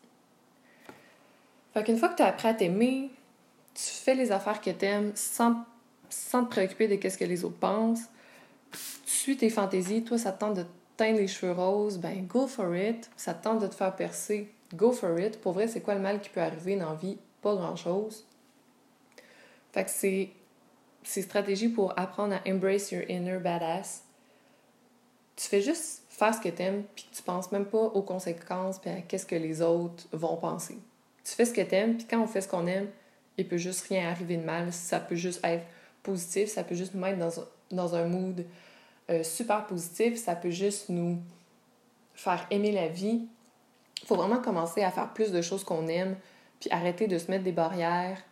Fait 1.73 1.83
qu'une 1.83 1.97
fois 1.97 2.09
que 2.09 2.15
tu 2.15 2.23
as 2.23 2.27
appris 2.27 2.47
à 2.47 2.53
t'aimer, 2.53 3.09
tu 3.73 3.83
fais 3.83 4.15
les 4.15 4.31
affaires 4.31 4.61
que 4.61 4.71
tu 4.71 4.85
aimes 4.85 5.11
sans 5.15 5.63
sans 6.09 6.43
te 6.43 6.49
préoccuper 6.49 6.87
de 6.87 7.09
ce 7.09 7.17
que 7.17 7.25
les 7.25 7.45
autres 7.45 7.59
pensent. 7.59 8.05
Tu 8.71 9.11
suis 9.11 9.37
tes 9.37 9.49
fantaisies, 9.49 10.03
toi, 10.03 10.17
ça 10.17 10.31
te 10.31 10.39
tente 10.39 10.55
de 10.55 10.65
teindre 10.97 11.19
les 11.19 11.27
cheveux 11.27 11.51
roses, 11.51 11.97
ben 11.97 12.25
go 12.25 12.47
for 12.47 12.75
it. 12.75 13.09
Ça 13.15 13.33
te 13.33 13.43
tente 13.43 13.61
de 13.61 13.67
te 13.67 13.75
faire 13.75 13.95
percer, 13.95 14.51
go 14.73 14.91
for 14.91 15.19
it. 15.19 15.39
Pour 15.39 15.53
vrai, 15.53 15.67
c'est 15.67 15.81
quoi 15.81 15.95
le 15.95 16.01
mal 16.01 16.19
qui 16.19 16.29
peut 16.29 16.41
arriver 16.41 16.75
dans 16.75 16.89
la 16.89 16.95
vie? 16.95 17.17
Pas 17.41 17.55
grand-chose. 17.55 18.25
Fait 19.71 19.85
que 19.85 19.91
c'est 19.91 20.29
ces 21.03 21.21
stratégies 21.21 21.69
pour 21.69 21.97
apprendre 21.97 22.35
à 22.35 22.49
embrace 22.49 22.91
your 22.91 23.03
inner 23.09 23.37
badass. 23.37 24.03
Tu 25.35 25.47
fais 25.47 25.61
juste 25.61 26.03
faire 26.09 26.35
ce 26.35 26.41
que 26.41 26.49
t'aimes, 26.49 26.83
puis 26.95 27.07
tu 27.15 27.23
penses 27.23 27.51
même 27.51 27.65
pas 27.65 27.77
aux 27.77 28.01
conséquences, 28.01 28.77
puis 28.79 28.89
à 28.89 29.01
qu'est-ce 29.01 29.25
que 29.25 29.35
les 29.35 29.61
autres 29.61 30.05
vont 30.11 30.35
penser. 30.35 30.77
Tu 31.29 31.35
fais 31.35 31.45
ce 31.45 31.53
que 31.53 31.61
t'aimes, 31.61 31.95
puis 31.95 32.07
quand 32.09 32.19
on 32.19 32.25
fait 32.25 32.41
ce 32.41 32.47
qu'on 32.47 32.65
aime, 32.65 32.87
il 33.37 33.47
peut 33.47 33.57
juste 33.57 33.85
rien 33.87 34.09
arriver 34.09 34.35
de 34.37 34.43
mal. 34.43 34.73
Ça 34.73 34.99
peut 34.99 35.15
juste 35.15 35.39
être 35.43 35.63
positif, 36.01 36.49
ça 36.49 36.63
peut 36.63 36.73
juste 36.73 36.95
nous 36.95 37.01
mettre 37.01 37.19
dans, 37.19 37.29
dans 37.69 37.93
un 37.95 38.05
mood 38.05 38.43
euh, 39.11 39.21
super 39.21 39.67
positif, 39.67 40.17
ça 40.17 40.35
peut 40.35 40.49
juste 40.49 40.89
nous 40.89 41.19
faire 42.15 42.47
aimer 42.49 42.71
la 42.71 42.87
vie. 42.87 43.27
Il 44.01 44.07
faut 44.07 44.15
vraiment 44.15 44.41
commencer 44.41 44.81
à 44.81 44.89
faire 44.89 45.13
plus 45.13 45.31
de 45.31 45.43
choses 45.43 45.63
qu'on 45.63 45.87
aime, 45.87 46.15
puis 46.59 46.71
arrêter 46.71 47.05
de 47.05 47.19
se 47.19 47.29
mettre 47.29 47.43
des 47.43 47.51
barrières. 47.51 48.23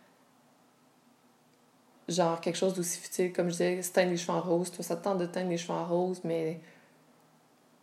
Genre 2.08 2.40
quelque 2.40 2.56
chose 2.56 2.74
d'aussi 2.74 2.98
futile, 2.98 3.32
comme 3.32 3.46
je 3.46 3.52
disais, 3.52 3.82
se 3.82 3.92
teindre 3.92 4.10
les 4.10 4.16
cheveux 4.16 4.36
en 4.36 4.40
rose. 4.40 4.72
Toi, 4.72 4.82
ça 4.82 4.96
te 4.96 5.04
tente 5.04 5.18
de 5.18 5.26
teindre 5.26 5.50
les 5.50 5.58
cheveux 5.58 5.78
en 5.78 5.86
rose, 5.86 6.22
mais 6.24 6.58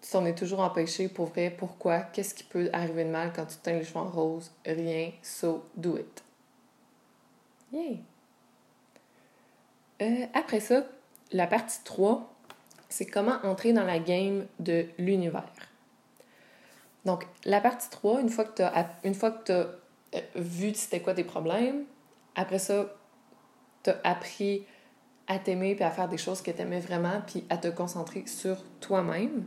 si 0.05 0.15
on 0.15 0.25
est 0.27 0.38
toujours 0.38 0.59
empêché, 0.59 1.07
pour 1.09 1.25
vrai, 1.25 1.50
pourquoi? 1.50 2.01
Qu'est-ce 2.01 2.35
qui 2.35 2.43
peut 2.43 2.69
arriver 2.74 3.05
de 3.05 3.09
mal 3.09 3.33
quand 3.35 3.47
tu 3.47 3.57
teins 3.57 3.74
les 3.74 3.83
cheveux 3.83 4.01
en 4.01 4.07
rose? 4.07 4.51
Rien, 4.63 5.09
so 5.24 5.65
do 5.75 5.97
it. 5.97 6.24
Yay! 7.74 8.03
Euh, 10.03 10.27
après 10.35 10.59
ça, 10.59 10.83
la 11.31 11.47
partie 11.47 11.79
3, 11.83 12.31
c'est 12.88 13.07
comment 13.07 13.38
entrer 13.41 13.74
dans 13.74 13.83
la 13.83 13.97
game 13.97 14.45
de 14.59 14.85
l'univers. 15.00 15.50
Donc, 17.05 17.25
la 17.43 17.59
partie 17.59 17.89
3, 17.89 18.21
une 18.21 18.29
fois 18.29 18.45
que 18.45 18.57
tu 18.57 18.62
as, 18.62 18.88
une 19.03 19.15
fois 19.15 19.31
que 19.31 19.51
euh, 19.53 20.21
vu 20.35 20.75
c'était 20.75 21.01
quoi 21.01 21.15
tes 21.15 21.24
problèmes, 21.24 21.83
après 22.35 22.59
ça, 22.59 22.95
tu 23.81 23.89
as 23.89 24.00
appris 24.03 24.67
à 25.25 25.39
t'aimer 25.39 25.74
puis 25.74 25.83
à 25.83 25.89
faire 25.89 26.07
des 26.07 26.19
choses 26.19 26.43
que 26.43 26.51
tu 26.51 26.62
aimais 26.62 26.79
vraiment 26.79 27.24
puis 27.25 27.43
à 27.50 27.57
te 27.57 27.69
concentrer 27.69 28.27
sur 28.27 28.57
toi-même. 28.81 29.45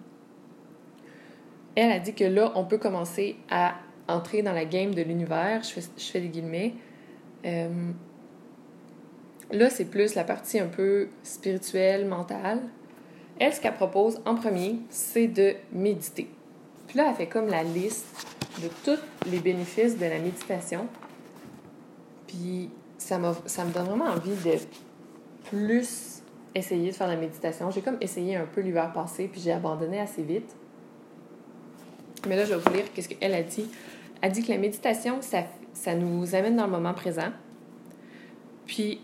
Elle 1.80 1.92
a 1.92 2.00
dit 2.00 2.12
que 2.12 2.24
là, 2.24 2.50
on 2.56 2.64
peut 2.64 2.78
commencer 2.78 3.36
à 3.50 3.76
entrer 4.08 4.42
dans 4.42 4.52
la 4.52 4.64
game 4.64 4.96
de 4.96 5.02
l'univers. 5.02 5.62
Je 5.62 5.80
fais, 5.80 6.20
des 6.20 6.26
guillemets. 6.26 6.74
Euh, 7.46 7.92
là, 9.52 9.70
c'est 9.70 9.84
plus 9.84 10.16
la 10.16 10.24
partie 10.24 10.58
un 10.58 10.66
peu 10.66 11.06
spirituelle, 11.22 12.08
mentale. 12.08 12.62
Elle, 13.38 13.54
ce 13.54 13.60
qu'elle 13.60 13.76
propose 13.76 14.20
en 14.26 14.34
premier, 14.34 14.80
c'est 14.90 15.28
de 15.28 15.54
méditer. 15.72 16.28
Puis 16.88 16.98
là, 16.98 17.10
elle 17.10 17.14
fait 17.14 17.28
comme 17.28 17.46
la 17.46 17.62
liste 17.62 18.26
de 18.60 18.68
tous 18.84 19.00
les 19.30 19.38
bénéfices 19.38 19.96
de 19.96 20.06
la 20.06 20.18
méditation. 20.18 20.88
Puis 22.26 22.70
ça, 22.96 23.20
ça 23.46 23.64
me 23.64 23.72
donne 23.72 23.84
vraiment 23.84 24.06
envie 24.06 24.30
de 24.30 24.58
plus 25.44 26.22
essayer 26.56 26.90
de 26.90 26.96
faire 26.96 27.06
la 27.06 27.16
méditation. 27.16 27.70
J'ai 27.70 27.82
comme 27.82 27.98
essayé 28.00 28.34
un 28.34 28.46
peu 28.46 28.62
l'hiver 28.62 28.92
passé, 28.92 29.28
puis 29.28 29.40
j'ai 29.40 29.52
abandonné 29.52 30.00
assez 30.00 30.24
vite. 30.24 30.56
Mais 32.26 32.36
là, 32.36 32.44
je 32.44 32.54
vais 32.54 32.60
vous 32.60 32.72
lire 32.72 32.84
ce 32.96 33.08
qu'elle 33.08 33.34
a 33.34 33.42
dit. 33.42 33.66
Elle 34.20 34.32
dit 34.32 34.42
que 34.42 34.50
la 34.50 34.58
méditation, 34.58 35.22
ça, 35.22 35.44
ça 35.72 35.94
nous 35.94 36.34
amène 36.34 36.56
dans 36.56 36.66
le 36.66 36.72
moment 36.72 36.94
présent. 36.94 37.30
Puis, 38.66 39.00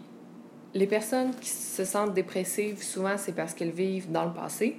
les 0.74 0.86
personnes 0.86 1.34
qui 1.40 1.48
se 1.48 1.84
sentent 1.84 2.14
dépressives, 2.14 2.82
souvent, 2.82 3.16
c'est 3.16 3.32
parce 3.32 3.54
qu'elles 3.54 3.70
vivent 3.70 4.10
dans 4.10 4.24
le 4.24 4.32
passé. 4.32 4.76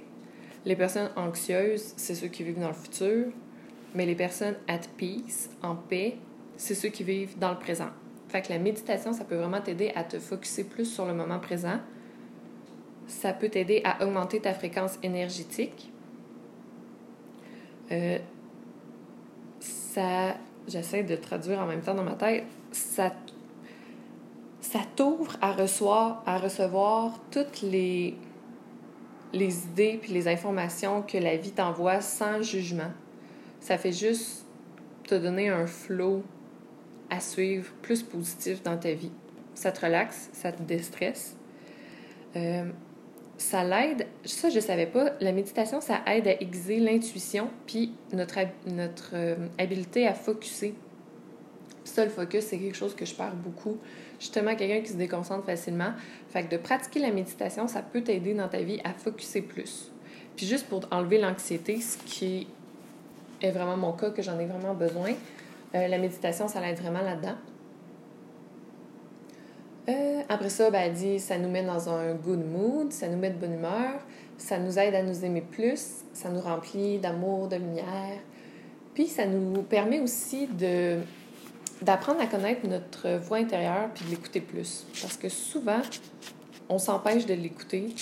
Les 0.66 0.76
personnes 0.76 1.10
anxieuses, 1.16 1.94
c'est 1.96 2.14
ceux 2.14 2.28
qui 2.28 2.42
vivent 2.42 2.60
dans 2.60 2.68
le 2.68 2.74
futur. 2.74 3.26
Mais 3.94 4.04
les 4.04 4.14
personnes 4.14 4.56
at 4.68 4.80
peace, 4.98 5.48
en 5.62 5.74
paix, 5.74 6.16
c'est 6.56 6.74
ceux 6.74 6.90
qui 6.90 7.02
vivent 7.02 7.38
dans 7.38 7.50
le 7.50 7.58
présent. 7.58 7.88
Fait 8.28 8.42
que 8.42 8.50
la 8.50 8.58
méditation, 8.58 9.12
ça 9.12 9.24
peut 9.24 9.36
vraiment 9.36 9.60
t'aider 9.60 9.92
à 9.94 10.04
te 10.04 10.18
focuser 10.18 10.64
plus 10.64 10.84
sur 10.84 11.06
le 11.06 11.14
moment 11.14 11.38
présent. 11.38 11.78
Ça 13.06 13.32
peut 13.32 13.48
t'aider 13.48 13.80
à 13.84 14.04
augmenter 14.04 14.40
ta 14.40 14.52
fréquence 14.52 14.98
énergétique. 15.02 15.90
Euh, 17.92 18.18
ça, 19.60 20.36
j'essaie 20.68 21.02
de 21.02 21.16
traduire 21.16 21.60
en 21.60 21.66
même 21.66 21.80
temps 21.80 21.94
dans 21.94 22.04
ma 22.04 22.14
tête, 22.14 22.44
ça, 22.72 23.12
ça 24.60 24.80
t'ouvre 24.96 25.36
à 25.40 25.52
recevoir, 25.52 26.22
à 26.26 26.38
recevoir 26.38 27.18
toutes 27.30 27.62
les, 27.62 28.16
les 29.32 29.64
idées 29.64 29.98
puis 30.00 30.12
les 30.12 30.28
informations 30.28 31.02
que 31.02 31.18
la 31.18 31.36
vie 31.36 31.52
t'envoie 31.52 32.00
sans 32.00 32.42
jugement. 32.42 32.90
Ça 33.60 33.78
fait 33.78 33.92
juste 33.92 34.46
te 35.04 35.14
donner 35.14 35.48
un 35.48 35.66
flow 35.66 36.22
à 37.10 37.20
suivre 37.20 37.72
plus 37.82 38.02
positif 38.02 38.62
dans 38.62 38.76
ta 38.76 38.92
vie. 38.92 39.12
Ça 39.54 39.72
te 39.72 39.84
relaxe, 39.86 40.28
ça 40.32 40.52
te 40.52 40.62
déstresse. 40.62 41.36
Euh, 42.34 42.70
ça 43.38 43.64
l'aide, 43.64 44.06
ça 44.24 44.48
je 44.48 44.60
savais 44.60 44.86
pas, 44.86 45.12
la 45.20 45.32
méditation, 45.32 45.80
ça 45.80 46.00
aide 46.06 46.26
à 46.28 46.40
aiguiser 46.40 46.78
l'intuition 46.78 47.50
puis 47.66 47.92
notre, 48.12 48.38
notre 48.66 49.10
euh, 49.14 49.36
habileté 49.58 50.06
à 50.06 50.14
focuser. 50.14 50.74
Ça, 51.84 52.04
le 52.04 52.10
focus, 52.10 52.46
c'est 52.46 52.58
quelque 52.58 52.76
chose 52.76 52.96
que 52.96 53.04
je 53.04 53.14
perds 53.14 53.36
beaucoup. 53.36 53.78
Justement, 54.18 54.56
quelqu'un 54.56 54.80
qui 54.80 54.90
se 54.90 54.96
déconcentre 54.96 55.46
facilement. 55.46 55.92
Fait 56.28 56.42
que 56.44 56.50
de 56.50 56.56
pratiquer 56.56 56.98
la 56.98 57.12
méditation, 57.12 57.68
ça 57.68 57.80
peut 57.80 58.02
t'aider 58.02 58.34
dans 58.34 58.48
ta 58.48 58.58
vie 58.58 58.80
à 58.82 58.92
focuser 58.92 59.42
plus. 59.42 59.92
Puis 60.36 60.46
juste 60.46 60.66
pour 60.66 60.80
enlever 60.90 61.18
l'anxiété, 61.18 61.80
ce 61.80 61.96
qui 61.98 62.48
est 63.40 63.50
vraiment 63.50 63.76
mon 63.76 63.92
cas, 63.92 64.10
que 64.10 64.20
j'en 64.20 64.38
ai 64.38 64.46
vraiment 64.46 64.74
besoin, 64.74 65.12
euh, 65.74 65.86
la 65.86 65.98
méditation, 65.98 66.48
ça 66.48 66.60
l'aide 66.60 66.78
vraiment 66.78 67.02
là-dedans. 67.02 67.36
Euh, 69.88 70.22
après 70.28 70.50
ça, 70.50 70.70
ben, 70.70 70.80
elle 70.80 70.92
dit 70.92 71.20
ça 71.20 71.38
nous 71.38 71.48
met 71.48 71.62
dans 71.62 71.88
un 71.88 72.14
good 72.14 72.44
mood, 72.44 72.92
ça 72.92 73.08
nous 73.08 73.16
met 73.16 73.30
de 73.30 73.38
bonne 73.38 73.54
humeur, 73.54 74.00
ça 74.36 74.58
nous 74.58 74.78
aide 74.78 74.94
à 74.94 75.02
nous 75.02 75.24
aimer 75.24 75.42
plus, 75.42 76.04
ça 76.12 76.28
nous 76.28 76.40
remplit 76.40 76.98
d'amour, 76.98 77.48
de 77.48 77.56
lumière. 77.56 78.18
Puis 78.94 79.06
ça 79.06 79.26
nous 79.26 79.62
permet 79.62 80.00
aussi 80.00 80.46
de 80.46 80.98
d'apprendre 81.82 82.22
à 82.22 82.26
connaître 82.26 82.66
notre 82.66 83.18
voix 83.18 83.36
intérieure 83.36 83.90
puis 83.94 84.06
de 84.06 84.10
l'écouter 84.10 84.40
plus. 84.40 84.86
Parce 85.02 85.18
que 85.18 85.28
souvent, 85.28 85.82
on 86.70 86.78
s'empêche 86.78 87.26
de 87.26 87.34
l'écouter. 87.34 87.94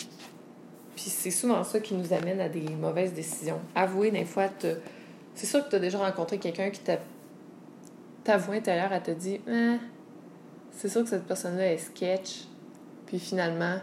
Puis 0.95 1.07
c'est 1.11 1.33
souvent 1.33 1.65
ça 1.65 1.81
qui 1.81 1.95
nous 1.95 2.13
amène 2.13 2.41
à 2.41 2.49
des 2.49 2.69
mauvaises 2.71 3.13
décisions. 3.13 3.59
Avouer, 3.75 4.13
des 4.13 4.25
fois, 4.25 4.49
c'est 5.35 5.47
sûr 5.47 5.65
que 5.65 5.71
tu 5.71 5.77
as 5.77 5.81
déjà 5.81 5.99
rencontré 5.99 6.39
quelqu'un 6.39 6.71
qui 6.71 6.81
t'a 6.81 6.99
ta 8.25 8.39
voix 8.39 8.55
intérieure, 8.55 8.91
elle 8.91 9.03
te 9.03 9.11
dit 9.11 9.39
eh, 9.47 9.77
c'est 10.77 10.89
sûr 10.89 11.03
que 11.03 11.09
cette 11.09 11.25
personne-là 11.25 11.73
est 11.73 11.79
sketch. 11.79 12.45
Puis 13.07 13.19
finalement, 13.19 13.77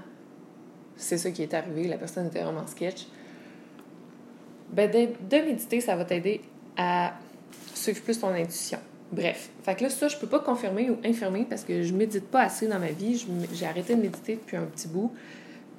c'est 0.96 1.18
ça 1.18 1.32
qui 1.32 1.44
est 1.44 1.54
arrivé. 1.54 1.88
La 1.88 1.98
personne 1.98 2.28
était 2.28 2.42
vraiment 2.44 2.68
sketch. 2.68 3.08
Ben, 4.72 4.90
de, 4.90 5.10
de 5.30 5.44
méditer, 5.44 5.82
ça 5.82 5.96
va 5.96 6.06
t'aider 6.06 6.42
à 6.78 7.14
suivre 7.74 8.02
plus 8.02 8.20
ton 8.20 8.30
intuition. 8.30 8.80
Bref. 9.12 9.50
Fait 9.64 9.76
que 9.76 9.84
là, 9.84 9.90
ça, 9.90 10.08
je 10.08 10.18
peux 10.18 10.28
pas 10.28 10.40
confirmer 10.40 10.90
ou 10.90 10.98
infirmer 11.04 11.46
parce 11.50 11.64
que 11.64 11.84
je 11.84 11.94
médite 11.94 12.28
pas 12.28 12.42
assez 12.44 12.68
dans 12.68 12.80
ma 12.80 12.92
vie. 12.92 13.26
J'ai 13.54 13.66
arrêté 13.66 13.96
de 13.96 14.02
méditer 14.02 14.36
depuis 14.36 14.56
un 14.56 14.64
petit 14.64 14.88
bout. 14.88 15.12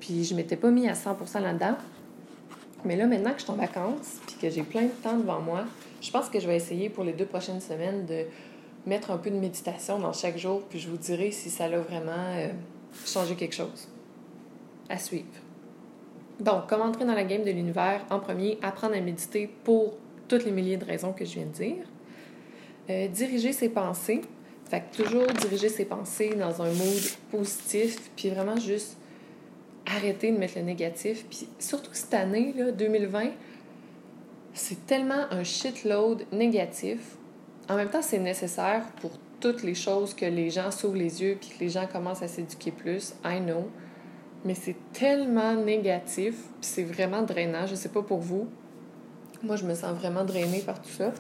Puis 0.00 0.24
je 0.24 0.34
m'étais 0.34 0.56
pas 0.56 0.70
mis 0.70 0.88
à 0.88 0.92
100% 0.92 1.40
là-dedans. 1.40 1.76
Mais 2.84 2.96
là, 2.96 3.06
maintenant 3.06 3.30
que 3.30 3.38
je 3.38 3.44
suis 3.44 3.52
en 3.52 3.56
vacances, 3.56 4.18
puis 4.26 4.36
que 4.40 4.50
j'ai 4.50 4.62
plein 4.62 4.82
de 4.82 4.88
temps 5.02 5.16
devant 5.16 5.40
moi, 5.40 5.64
je 6.00 6.10
pense 6.10 6.28
que 6.28 6.40
je 6.40 6.48
vais 6.48 6.56
essayer 6.56 6.90
pour 6.90 7.04
les 7.04 7.12
deux 7.12 7.24
prochaines 7.24 7.60
semaines 7.60 8.04
de 8.06 8.24
mettre 8.86 9.10
un 9.10 9.18
peu 9.18 9.30
de 9.30 9.36
méditation 9.36 9.98
dans 9.98 10.12
chaque 10.12 10.38
jour, 10.38 10.62
puis 10.68 10.78
je 10.78 10.88
vous 10.88 10.96
dirai 10.96 11.30
si 11.30 11.50
ça 11.50 11.64
a 11.64 11.78
vraiment 11.78 12.12
euh, 12.36 12.48
changé 13.04 13.34
quelque 13.34 13.54
chose. 13.54 13.88
À 14.88 14.98
suivre. 14.98 15.26
Donc, 16.40 16.66
comment 16.68 16.84
entrer 16.84 17.04
dans 17.04 17.14
la 17.14 17.24
game 17.24 17.44
de 17.44 17.50
l'univers? 17.50 18.04
En 18.10 18.18
premier, 18.18 18.58
apprendre 18.62 18.96
à 18.96 19.00
méditer 19.00 19.48
pour 19.64 19.94
toutes 20.28 20.44
les 20.44 20.50
milliers 20.50 20.76
de 20.76 20.84
raisons 20.84 21.12
que 21.12 21.24
je 21.24 21.34
viens 21.34 21.46
de 21.46 21.52
dire. 21.52 21.84
Euh, 22.90 23.08
diriger 23.08 23.52
ses 23.52 23.68
pensées. 23.68 24.22
Fait 24.68 24.82
que 24.82 25.02
toujours 25.02 25.26
diriger 25.26 25.68
ses 25.68 25.84
pensées 25.84 26.34
dans 26.34 26.62
un 26.62 26.72
mode 26.72 27.02
positif, 27.30 28.10
puis 28.16 28.30
vraiment 28.30 28.56
juste 28.56 28.96
arrêter 29.86 30.32
de 30.32 30.38
mettre 30.38 30.54
le 30.56 30.64
négatif. 30.64 31.24
Puis 31.28 31.46
surtout 31.58 31.90
cette 31.92 32.14
année, 32.14 32.52
là, 32.56 32.72
2020, 32.72 33.30
c'est 34.54 34.86
tellement 34.86 35.26
un 35.30 35.44
shitload 35.44 36.24
négatif 36.32 37.16
en 37.68 37.76
même 37.76 37.88
temps, 37.88 38.02
c'est 38.02 38.18
nécessaire 38.18 38.84
pour 39.00 39.12
toutes 39.40 39.62
les 39.62 39.74
choses 39.74 40.14
que 40.14 40.24
les 40.24 40.50
gens 40.50 40.70
s'ouvrent 40.70 40.96
les 40.96 41.22
yeux 41.22 41.36
puis 41.40 41.50
que 41.50 41.60
les 41.60 41.68
gens 41.68 41.86
commencent 41.86 42.22
à 42.22 42.28
s'éduquer 42.28 42.70
plus. 42.70 43.14
I 43.24 43.40
know. 43.40 43.68
Mais 44.44 44.54
c'est 44.54 44.76
tellement 44.92 45.54
négatif, 45.54 46.34
c'est 46.60 46.82
vraiment 46.82 47.22
drainant. 47.22 47.66
Je 47.66 47.74
sais 47.74 47.88
pas 47.88 48.02
pour 48.02 48.18
vous. 48.18 48.48
Moi, 49.42 49.56
je 49.56 49.64
me 49.64 49.74
sens 49.74 49.96
vraiment 49.96 50.24
drainée 50.24 50.60
par 50.60 50.80
tout 50.80 50.90
ça. 50.90 51.12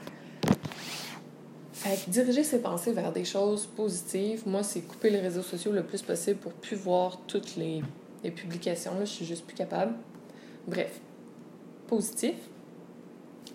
Diriger 2.06 2.44
ses 2.44 2.60
pensées 2.60 2.92
vers 2.92 3.12
des 3.12 3.24
choses 3.24 3.66
positives, 3.66 4.42
moi, 4.46 4.62
c'est 4.62 4.82
couper 4.82 5.10
les 5.10 5.18
réseaux 5.18 5.42
sociaux 5.42 5.72
le 5.72 5.82
plus 5.82 6.00
possible 6.00 6.38
pour 6.38 6.52
plus 6.52 6.76
voir 6.76 7.20
toutes 7.26 7.56
les, 7.56 7.82
les 8.22 8.30
publications. 8.30 8.92
Là, 8.94 9.04
je 9.04 9.10
suis 9.10 9.26
juste 9.26 9.44
plus 9.44 9.56
capable. 9.56 9.94
Bref, 10.68 11.00
positif. 11.88 12.34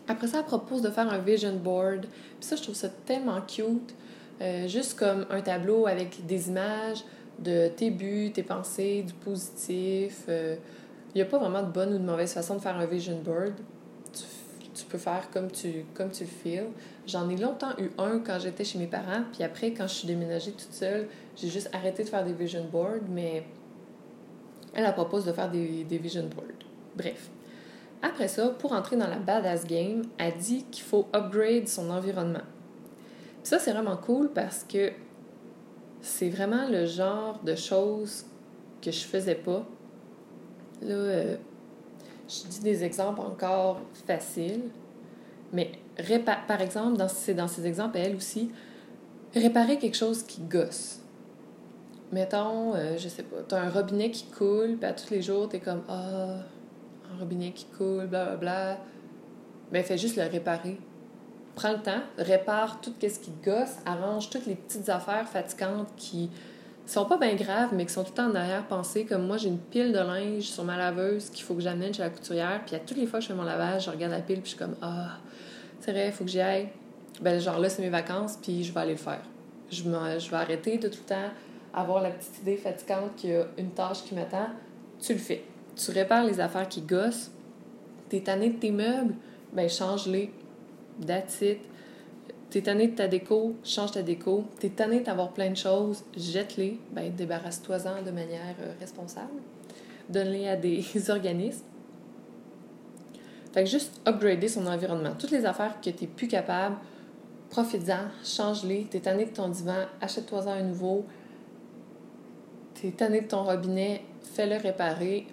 Après 0.07 0.27
ça, 0.27 0.39
elle 0.39 0.45
propose 0.45 0.81
de 0.81 0.89
faire 0.89 1.11
un 1.11 1.17
vision 1.17 1.53
board. 1.55 2.01
Puis 2.01 2.47
ça, 2.47 2.55
je 2.55 2.63
trouve 2.63 2.75
ça 2.75 2.89
tellement 2.89 3.41
cute. 3.41 3.93
Euh, 4.39 4.67
juste 4.67 4.97
comme 4.97 5.25
un 5.29 5.41
tableau 5.41 5.87
avec 5.87 6.25
des 6.25 6.49
images 6.49 7.03
de 7.39 7.69
tes 7.69 7.89
buts, 7.89 8.31
tes 8.33 8.43
pensées, 8.43 9.03
du 9.05 9.13
positif. 9.13 10.23
Il 10.27 10.33
euh, 10.33 10.55
n'y 11.15 11.21
a 11.21 11.25
pas 11.25 11.39
vraiment 11.39 11.63
de 11.63 11.71
bonne 11.71 11.93
ou 11.93 11.97
de 11.97 12.03
mauvaise 12.03 12.33
façon 12.33 12.55
de 12.55 12.59
faire 12.59 12.77
un 12.77 12.85
vision 12.85 13.19
board. 13.19 13.53
Tu, 14.73 14.85
peux 14.85 14.99
faire 14.99 15.29
comme 15.31 15.49
tu, 15.51 15.85
comme 15.95 16.11
tu 16.11 16.23
le 16.23 16.29
feels. 16.29 16.69
J'en 17.07 17.27
ai 17.29 17.35
longtemps 17.35 17.71
eu 17.79 17.89
un 17.97 18.19
quand 18.19 18.37
j'étais 18.39 18.63
chez 18.63 18.77
mes 18.77 18.87
parents. 18.87 19.23
Puis 19.33 19.43
après, 19.43 19.71
quand 19.71 19.87
je 19.87 19.93
suis 19.93 20.07
déménagée 20.07 20.51
toute 20.51 20.71
seule, 20.71 21.07
j'ai 21.35 21.49
juste 21.49 21.69
arrêté 21.73 22.03
de 22.03 22.09
faire 22.09 22.23
des 22.23 22.33
vision 22.33 22.63
boards. 22.63 23.07
Mais 23.09 23.43
elle, 24.73 24.85
elle 24.85 24.93
propose 24.93 25.25
de 25.25 25.33
faire 25.33 25.49
des, 25.49 25.83
des 25.83 25.97
vision 25.97 26.27
boards. 26.27 26.45
Bref. 26.95 27.31
Après 28.01 28.27
ça, 28.27 28.49
pour 28.49 28.73
entrer 28.73 28.95
dans 28.95 29.07
la 29.07 29.17
badass 29.17 29.65
game, 29.65 30.03
elle 30.17 30.37
dit 30.37 30.65
qu'il 30.71 30.83
faut 30.83 31.07
upgrade 31.13 31.67
son 31.67 31.89
environnement. 31.89 32.43
ça, 33.43 33.59
c'est 33.59 33.71
vraiment 33.71 33.97
cool 33.97 34.29
parce 34.29 34.63
que 34.63 34.91
c'est 36.01 36.29
vraiment 36.29 36.67
le 36.69 36.85
genre 36.85 37.39
de 37.43 37.55
choses 37.55 38.25
que 38.81 38.91
je 38.91 38.99
faisais 38.99 39.35
pas. 39.35 39.65
Là, 40.81 40.93
euh, 40.93 41.37
je 42.27 42.47
dis 42.49 42.59
des 42.59 42.83
exemples 42.83 43.21
encore 43.21 43.81
faciles, 44.05 44.69
mais 45.53 45.71
par 46.47 46.61
exemple, 46.61 46.97
dans, 46.97 47.07
c'est 47.07 47.33
dans 47.33 47.47
ces 47.47 47.65
exemples, 47.65 47.97
elle 47.97 48.15
aussi, 48.15 48.51
réparer 49.33 49.77
quelque 49.77 49.97
chose 49.97 50.23
qui 50.23 50.41
gosse. 50.41 50.99
Mettons, 52.11 52.75
euh, 52.75 52.97
je 52.97 53.09
sais 53.09 53.23
pas, 53.23 53.37
t'as 53.47 53.61
un 53.61 53.69
robinet 53.69 54.11
qui 54.11 54.25
coule, 54.25 54.77
puis 54.77 54.85
à 54.85 54.93
tous 54.93 55.09
les 55.09 55.21
jours, 55.21 55.49
t'es 55.49 55.59
comme 55.59 55.83
Ah, 55.89 56.39
robinet 57.17 57.51
qui 57.51 57.65
coule, 57.65 58.07
blablabla. 58.07 58.77
Ben, 59.71 59.83
fais 59.83 59.97
juste 59.97 60.15
le 60.15 60.23
réparer. 60.23 60.77
Prends 61.55 61.71
le 61.71 61.79
temps, 61.79 62.01
répare 62.17 62.79
tout 62.81 62.93
ce 63.01 63.19
qui 63.19 63.31
gosse, 63.43 63.77
arrange 63.85 64.29
toutes 64.29 64.45
les 64.45 64.55
petites 64.55 64.89
affaires 64.89 65.27
fatigantes 65.27 65.89
qui 65.97 66.29
sont 66.85 67.05
pas 67.05 67.17
bien 67.17 67.35
graves, 67.35 67.69
mais 67.73 67.85
qui 67.85 67.93
sont 67.93 68.03
tout 68.03 68.11
le 68.11 68.15
temps 68.15 68.29
en 68.29 68.35
arrière-pensée. 68.35 69.05
Comme 69.05 69.25
moi, 69.25 69.37
j'ai 69.37 69.49
une 69.49 69.57
pile 69.57 69.91
de 69.91 69.97
linge 69.97 70.43
sur 70.43 70.63
ma 70.63 70.77
laveuse 70.77 71.29
qu'il 71.31 71.43
faut 71.43 71.55
que 71.55 71.61
j'amène 71.61 71.93
chez 71.93 72.03
la 72.03 72.09
couturière. 72.09 72.61
Puis 72.65 72.75
à 72.75 72.79
toutes 72.79 72.97
les 72.97 73.07
fois 73.07 73.19
que 73.19 73.23
je 73.23 73.29
fais 73.29 73.35
mon 73.35 73.43
lavage, 73.43 73.85
je 73.85 73.89
regarde 73.89 74.13
la 74.13 74.21
pile, 74.21 74.41
puis 74.41 74.51
je 74.51 74.55
suis 74.55 74.57
comme 74.57 74.75
Ah, 74.81 75.17
c'est 75.79 75.91
vrai, 75.91 76.07
il 76.07 76.13
faut 76.13 76.23
que 76.23 76.29
j'y 76.29 76.41
aille. 76.41 76.69
Ben, 77.21 77.39
genre 77.39 77.59
là, 77.59 77.69
c'est 77.69 77.81
mes 77.81 77.89
vacances, 77.89 78.37
puis 78.41 78.63
je 78.63 78.71
vais 78.71 78.79
aller 78.79 78.91
le 78.91 78.97
faire. 78.97 79.21
Je, 79.69 79.83
je 79.83 80.31
vais 80.31 80.37
arrêter 80.37 80.77
de 80.77 80.87
tout 80.87 80.99
le 81.03 81.09
temps 81.09 81.29
avoir 81.73 82.01
la 82.01 82.09
petite 82.09 82.39
idée 82.41 82.57
fatigante 82.57 83.15
qu'il 83.15 83.31
y 83.31 83.35
a 83.35 83.45
une 83.57 83.71
tâche 83.71 84.03
qui 84.03 84.15
m'attend. 84.15 84.47
Tu 84.99 85.13
le 85.13 85.19
fais. 85.19 85.43
Tu 85.77 85.91
répares 85.91 86.25
les 86.25 86.39
affaires 86.39 86.67
qui 86.67 86.81
gossent. 86.81 87.31
T'es 88.09 88.21
tanné 88.21 88.49
de 88.49 88.57
tes 88.57 88.71
meubles, 88.71 89.13
ben 89.53 89.69
change-les. 89.69 90.31
That's 91.05 91.41
it. 91.41 91.59
T'es 92.49 92.61
tanné 92.61 92.87
de 92.87 92.95
ta 92.95 93.07
déco, 93.07 93.55
change 93.63 93.91
ta 93.91 94.01
déco. 94.01 94.45
T'es 94.59 94.69
tanné 94.69 95.01
d'avoir 95.01 95.33
plein 95.33 95.49
de 95.49 95.57
choses, 95.57 96.03
jette-les. 96.15 96.79
Ben, 96.91 97.13
débarrasse-toi-en 97.13 98.01
de 98.03 98.11
manière 98.11 98.55
euh, 98.61 98.73
responsable. 98.79 99.41
Donne-les 100.09 100.47
à 100.47 100.55
des 100.55 100.83
organismes. 101.09 101.65
Fait 103.53 103.63
que 103.63 103.69
juste 103.69 103.99
upgrader 104.07 104.47
son 104.47 104.65
environnement. 104.65 105.13
Toutes 105.19 105.31
les 105.31 105.45
affaires 105.45 105.81
que 105.81 105.89
t'es 105.89 106.07
plus 106.07 106.27
capable, 106.27 106.77
profite-en, 107.49 108.07
change-les. 108.23 108.87
T'es 108.89 109.01
tanné 109.01 109.25
de 109.25 109.31
ton 109.31 109.49
divan, 109.49 109.85
achète-toi-en 109.99 110.51
un 110.51 110.63
nouveau. 110.63 111.05
T'es 112.75 112.91
tanné 112.91 113.21
de 113.21 113.27
ton 113.27 113.43
robinet, 113.43 114.03
fais-le 114.23 114.55
réparer. 114.55 115.27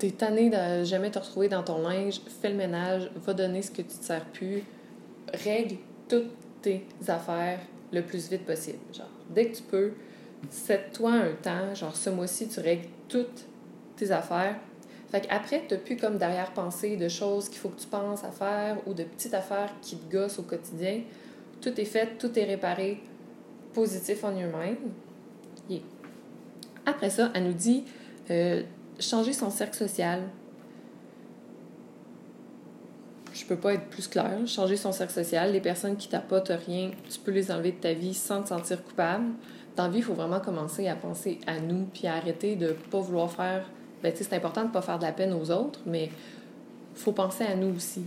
T'es 0.00 0.12
tanné 0.12 0.48
de 0.48 0.82
jamais 0.82 1.10
te 1.10 1.18
retrouver 1.18 1.50
dans 1.50 1.62
ton 1.62 1.82
linge, 1.82 2.22
fais 2.40 2.48
le 2.48 2.56
ménage, 2.56 3.10
va 3.16 3.34
donner 3.34 3.60
ce 3.60 3.70
que 3.70 3.82
tu 3.82 3.98
te 3.98 4.02
sers 4.02 4.24
plus 4.24 4.64
règle 5.44 5.76
toutes 6.08 6.32
tes 6.62 6.86
affaires 7.06 7.60
le 7.92 8.00
plus 8.00 8.30
vite 8.30 8.46
possible. 8.46 8.78
Genre, 8.94 9.10
dès 9.28 9.48
que 9.48 9.56
tu 9.56 9.62
peux, 9.62 9.92
cède-toi 10.48 11.12
un 11.12 11.32
temps. 11.42 11.74
Genre, 11.74 11.94
ce 11.94 12.08
mois-ci, 12.08 12.48
tu 12.48 12.60
règles 12.60 12.88
toutes 13.10 13.44
tes 13.96 14.10
affaires. 14.10 14.56
Fait 15.10 15.20
qu'après, 15.20 15.64
tu 15.68 15.74
n'as 15.74 15.80
plus 15.80 15.98
comme 15.98 16.16
derrière-pensée 16.16 16.96
de 16.96 17.08
choses 17.08 17.50
qu'il 17.50 17.58
faut 17.58 17.68
que 17.68 17.80
tu 17.80 17.86
penses 17.86 18.24
à 18.24 18.30
faire 18.30 18.78
ou 18.86 18.94
de 18.94 19.04
petites 19.04 19.34
affaires 19.34 19.70
qui 19.82 19.96
te 19.96 20.10
gossent 20.10 20.38
au 20.38 20.44
quotidien. 20.44 21.02
Tout 21.60 21.78
est 21.78 21.84
fait, 21.84 22.16
tout 22.18 22.38
est 22.38 22.44
réparé, 22.44 23.02
positif 23.74 24.24
en 24.24 24.30
eux-mêmes. 24.30 24.78
Après 26.86 27.10
ça, 27.10 27.30
elle 27.34 27.44
nous 27.44 27.52
dit 27.52 27.84
euh, 28.30 28.62
changer 29.00 29.32
son 29.32 29.50
cercle 29.50 29.76
social, 29.76 30.22
je 33.32 33.44
peux 33.44 33.56
pas 33.56 33.74
être 33.74 33.86
plus 33.86 34.08
claire. 34.08 34.46
Changer 34.46 34.76
son 34.76 34.92
cercle 34.92 35.12
social. 35.12 35.52
Les 35.52 35.60
personnes 35.60 35.96
qui 35.96 36.08
t'apportent 36.08 36.52
rien, 36.66 36.90
tu 37.08 37.18
peux 37.18 37.30
les 37.30 37.50
enlever 37.50 37.72
de 37.72 37.78
ta 37.78 37.92
vie 37.92 38.14
sans 38.14 38.42
te 38.42 38.48
sentir 38.48 38.82
coupable. 38.84 39.26
Dans 39.76 39.84
la 39.84 39.90
vie, 39.90 39.98
il 39.98 40.04
faut 40.04 40.14
vraiment 40.14 40.40
commencer 40.40 40.88
à 40.88 40.96
penser 40.96 41.38
à 41.46 41.60
nous, 41.60 41.86
puis 41.92 42.06
à 42.06 42.14
arrêter 42.14 42.56
de 42.56 42.76
pas 42.90 43.00
vouloir 43.00 43.30
faire. 43.30 43.68
Ben, 44.02 44.12
c'est 44.14 44.32
important 44.32 44.64
de 44.64 44.70
pas 44.70 44.82
faire 44.82 44.98
de 44.98 45.04
la 45.04 45.12
peine 45.12 45.32
aux 45.32 45.50
autres, 45.50 45.80
mais 45.86 46.10
faut 46.94 47.12
penser 47.12 47.44
à 47.44 47.54
nous 47.54 47.74
aussi. 47.74 48.02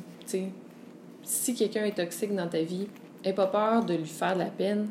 Si 1.23 1.55
quelqu'un 1.55 1.85
est 1.85 1.95
toxique 1.97 2.35
dans 2.35 2.47
ta 2.47 2.61
vie, 2.61 2.87
n'aie 3.23 3.33
pas 3.33 3.47
peur 3.47 3.85
de 3.85 3.93
lui 3.93 4.05
faire 4.05 4.33
de 4.33 4.39
la 4.39 4.45
peine. 4.45 4.89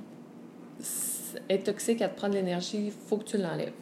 Être 1.49 1.65
toxique 1.65 2.03
à 2.03 2.09
te 2.09 2.17
prendre 2.17 2.35
l'énergie, 2.35 2.93
faut 3.07 3.19
que 3.19 3.25
tu 3.25 3.39
l'enlèves. 3.39 3.73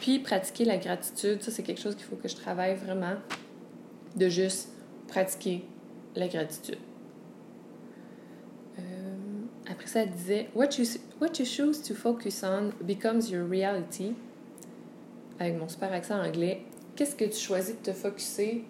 Puis 0.00 0.18
pratiquer 0.20 0.64
la 0.64 0.78
gratitude, 0.78 1.42
ça 1.42 1.50
c'est 1.50 1.62
quelque 1.62 1.80
chose 1.80 1.94
qu'il 1.94 2.04
faut 2.04 2.16
que 2.16 2.28
je 2.28 2.36
travaille 2.36 2.76
vraiment. 2.76 3.14
De 4.16 4.28
juste 4.28 4.70
pratiquer 5.06 5.64
la 6.16 6.28
gratitude. 6.28 6.78
Euh, 8.78 8.82
après 9.70 9.86
ça, 9.86 10.02
elle 10.02 10.10
disait 10.10 10.48
what 10.54 10.70
you, 10.78 10.84
what 11.20 11.32
you 11.38 11.44
choose 11.44 11.82
to 11.82 11.94
focus 11.94 12.42
on 12.42 12.70
becomes 12.82 13.30
your 13.30 13.48
reality. 13.48 14.14
Avec 15.38 15.56
mon 15.56 15.68
super 15.68 15.92
accent 15.92 16.20
anglais, 16.20 16.62
qu'est-ce 16.96 17.14
que 17.14 17.24
tu 17.24 17.38
choisis 17.38 17.76
de 17.76 17.80
te 17.80 17.92
focuser, 17.92 18.64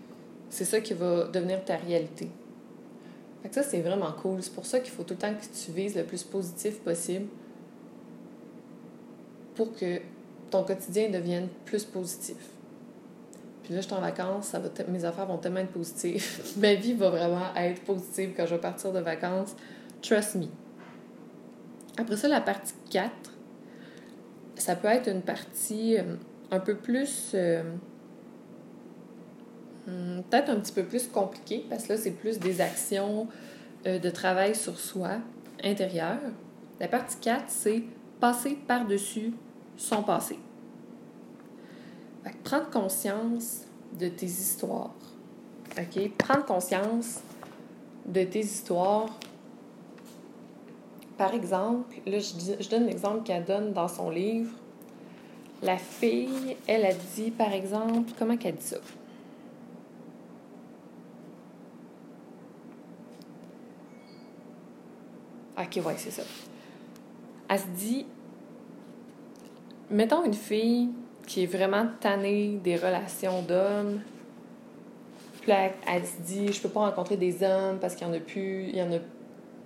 c'est 0.51 0.65
ça 0.65 0.81
qui 0.81 0.93
va 0.93 1.25
devenir 1.29 1.65
ta 1.65 1.77
réalité. 1.77 2.29
Fait 3.43 3.49
que 3.49 3.55
ça, 3.55 3.63
c'est 3.63 3.81
vraiment 3.81 4.13
cool. 4.13 4.43
C'est 4.43 4.53
pour 4.53 4.67
ça 4.67 4.81
qu'il 4.81 4.93
faut 4.93 5.05
tout 5.05 5.15
le 5.15 5.21
temps 5.21 5.33
que 5.33 5.45
tu 5.65 5.73
vises 5.73 5.95
le 5.95 6.05
plus 6.05 6.25
positif 6.25 6.81
possible 6.81 7.27
pour 9.55 9.73
que 9.75 10.01
ton 10.51 10.65
quotidien 10.65 11.11
devienne 11.11 11.49
plus 11.65 11.85
positif. 11.85 12.37
Puis 13.63 13.75
là, 13.75 13.83
je 13.83 13.87
suis 13.87 13.95
en 13.95 14.01
vacances, 14.01 14.47
ça 14.47 14.59
va 14.59 14.69
mes 14.89 15.05
affaires 15.05 15.27
vont 15.27 15.37
tellement 15.37 15.61
être 15.61 15.73
positives. 15.73 16.41
Ma 16.57 16.75
vie 16.75 16.95
va 16.95 17.11
vraiment 17.11 17.55
être 17.55 17.83
positive 17.83 18.33
quand 18.37 18.47
je 18.47 18.55
vais 18.55 18.61
partir 18.61 18.93
de 18.93 19.01
vacances. 19.01 19.55
Trust 20.01 20.37
me. 20.37 20.47
Après 21.99 22.17
ça, 22.17 22.29
la 22.29 22.41
partie 22.41 22.73
4, 22.91 23.11
ça 24.55 24.77
peut 24.77 24.89
être 24.89 25.09
une 25.09 25.21
partie 25.21 25.99
euh, 25.99 26.15
un 26.51 26.61
peu 26.61 26.77
plus. 26.77 27.33
Euh, 27.35 27.63
hmm, 29.87 30.23
peut-être 30.31 30.49
un 30.49 30.61
petit 30.61 30.73
peu 30.73 30.85
plus 30.85 31.09
compliquée, 31.09 31.67
parce 31.69 31.85
que 31.85 31.93
là, 31.93 31.99
c'est 31.99 32.13
plus 32.13 32.39
des 32.39 32.61
actions 32.61 33.27
euh, 33.87 33.99
de 33.99 34.11
travail 34.11 34.55
sur 34.55 34.79
soi 34.79 35.19
intérieur. 35.63 36.19
La 36.81 36.89
partie 36.89 37.19
4, 37.19 37.45
c'est 37.49 37.83
passer 38.21 38.57
par-dessus 38.67 39.33
son 39.79 40.03
passé 40.03 40.39
prendre 42.49 42.71
conscience 42.71 43.67
de 43.99 44.09
tes 44.09 44.27
histoires. 44.27 44.95
OK? 45.79 46.11
Prendre 46.17 46.45
conscience 46.45 47.21
de 48.07 48.25
tes 48.25 48.41
histoires. 48.41 49.09
Par 51.17 51.35
exemple, 51.35 51.97
là, 52.07 52.19
je, 52.19 52.63
je 52.63 52.69
donne 52.69 52.87
l'exemple 52.87 53.23
qu'elle 53.23 53.45
donne 53.45 53.73
dans 53.73 53.89
son 53.89 54.11
livre. 54.11 54.51
La 55.63 55.77
fille, 55.77 56.57
elle 56.67 56.87
a 56.87 56.95
dit, 56.95 57.31
par 57.31 57.53
exemple, 57.53 58.13
comment 58.19 58.37
qu'elle 58.37 58.55
dit 58.55 58.67
ça? 58.67 58.77
Ok, 65.61 65.85
ouais, 65.85 65.95
c'est 65.97 66.13
ça. 66.13 66.23
Elle 67.49 67.59
se 67.59 67.67
dit, 67.67 68.07
mettons 69.91 70.25
une 70.25 70.35
fille 70.35 70.89
qui 71.27 71.43
est 71.43 71.47
vraiment 71.47 71.87
tannée 72.01 72.59
des 72.63 72.77
relations 72.77 73.43
d'hommes. 73.43 74.01
Puis 75.43 75.53
elle 75.53 76.05
se 76.05 76.21
dit, 76.23 76.53
je 76.53 76.61
peux 76.61 76.69
pas 76.69 76.81
rencontrer 76.81 77.17
des 77.17 77.43
hommes 77.43 77.79
parce 77.81 77.95
qu'il 77.95 78.07
y 78.07 78.11
en 78.11 78.15
a 78.15 78.21
plus, 78.21 78.69
il 78.69 78.77
y 78.77 78.83
en 78.83 78.93
a, 78.93 78.99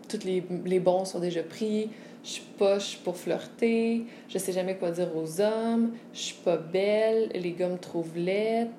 tous 0.08 0.24
les, 0.24 0.44
les 0.64 0.80
bons 0.80 1.04
sont 1.04 1.20
déjà 1.20 1.42
pris. 1.42 1.90
Je 2.24 2.30
suis 2.30 2.44
poche 2.56 2.98
pour 3.02 3.16
flirter, 3.16 4.04
je 4.28 4.38
sais 4.38 4.52
jamais 4.52 4.76
quoi 4.76 4.92
dire 4.92 5.08
aux 5.16 5.40
hommes, 5.40 5.90
je 6.12 6.20
suis 6.20 6.37
pas 6.37 6.56
belle, 6.56 7.30
les 7.35 7.50
gars 7.50 7.68
me 7.68 7.78
trouvent 7.78 8.16
laide, 8.16 8.70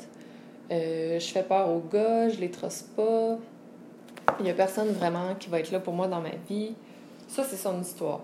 euh, 0.71 1.19
je 1.19 1.25
fais 1.25 1.43
peur 1.43 1.69
aux 1.69 1.83
gars, 1.91 2.29
je 2.29 2.39
les 2.39 2.49
trosse 2.49 2.83
pas. 2.95 3.37
Il 4.39 4.45
y 4.45 4.49
a 4.49 4.53
personne 4.53 4.89
vraiment 4.89 5.35
qui 5.35 5.49
va 5.49 5.59
être 5.59 5.71
là 5.71 5.81
pour 5.81 5.93
moi 5.93 6.07
dans 6.07 6.21
ma 6.21 6.35
vie. 6.49 6.73
Ça, 7.27 7.43
c'est 7.43 7.57
son 7.57 7.81
histoire. 7.81 8.21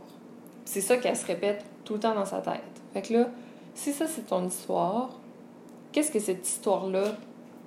C'est 0.63 0.81
ça 0.81 0.95
qu'elle 0.97 1.17
se 1.17 1.25
répète 1.25 1.65
le 1.95 1.99
temps 1.99 2.15
dans 2.15 2.25
sa 2.25 2.39
tête. 2.41 2.61
Fait 2.93 3.01
que 3.01 3.13
là, 3.13 3.27
si 3.73 3.93
ça, 3.93 4.05
c'est 4.07 4.27
ton 4.27 4.45
histoire, 4.45 5.09
qu'est-ce 5.91 6.11
que 6.11 6.19
cette 6.19 6.47
histoire-là 6.47 7.13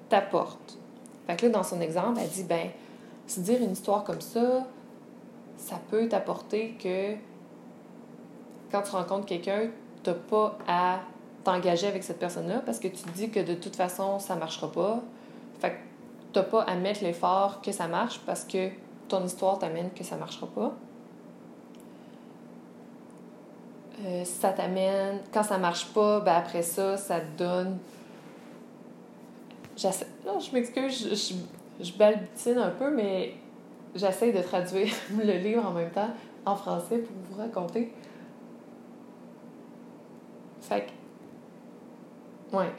t'apporte? 0.09 0.79
Fait 1.27 1.37
que 1.37 1.47
là, 1.47 1.53
dans 1.53 1.63
son 1.63 1.81
exemple, 1.81 2.21
elle 2.23 2.29
dit, 2.29 2.45
ben, 2.45 2.69
se 3.27 3.41
dire 3.41 3.63
une 3.63 3.73
histoire 3.73 4.05
comme 4.05 4.21
ça, 4.21 4.67
ça 5.57 5.81
peut 5.91 6.09
t'apporter 6.09 6.77
que 6.83 7.15
quand 8.71 8.83
tu 8.83 8.91
rencontres 8.91 9.27
quelqu'un, 9.27 9.69
tu 10.03 10.11
n'as 10.11 10.17
pas 10.17 10.59
à 10.67 11.01
t'engager 11.45 11.87
avec 11.87 12.03
cette 12.03 12.19
personne-là 12.19 12.63
parce 12.65 12.79
que 12.79 12.89
tu 12.89 13.05
dis 13.15 13.31
que 13.31 13.41
de 13.41 13.55
toute 13.55 13.77
façon, 13.77 14.19
ça 14.19 14.35
marchera 14.35 14.71
pas. 14.71 15.01
Fait 15.61 15.71
que 15.71 15.77
tu 16.33 16.39
n'as 16.39 16.45
pas 16.45 16.63
à 16.63 16.75
mettre 16.75 17.03
l'effort 17.05 17.61
que 17.61 17.73
ça 17.73 17.87
marche 17.87 18.21
parce 18.27 18.45
que 18.45 18.71
ton 19.09 19.25
histoire 19.25 19.59
t'amène 19.59 19.91
que 19.91 20.05
ça 20.05 20.17
marchera 20.17 20.47
pas. 20.47 20.73
Euh, 24.05 24.25
ça 24.25 24.51
t'amène. 24.51 25.21
Quand 25.33 25.43
ça 25.43 25.59
marche 25.59 25.87
pas, 25.93 26.21
ben 26.21 26.35
après 26.35 26.63
ça, 26.63 26.97
ça 26.97 27.21
te 27.21 27.39
donne. 27.39 27.79
Non, 30.27 30.39
je 30.39 30.53
m'excuse, 30.53 31.09
je, 31.09 31.15
je, 31.15 31.85
je, 31.85 31.93
balbutine 31.97 32.59
un 32.59 32.71
peu, 32.71 32.91
mais 32.91 33.35
j'essaie 33.95 34.33
de 34.33 34.41
traduire 34.41 34.93
le 35.11 35.39
livre 35.39 35.67
en 35.67 35.73
même 35.73 35.91
temps 35.91 36.11
en 36.45 36.57
français 36.57 36.99
pour 36.99 37.17
vous 37.31 37.41
raconter. 37.41 37.93
Fait 40.61 40.87
que. 40.87 42.57
Ouais. 42.57 42.71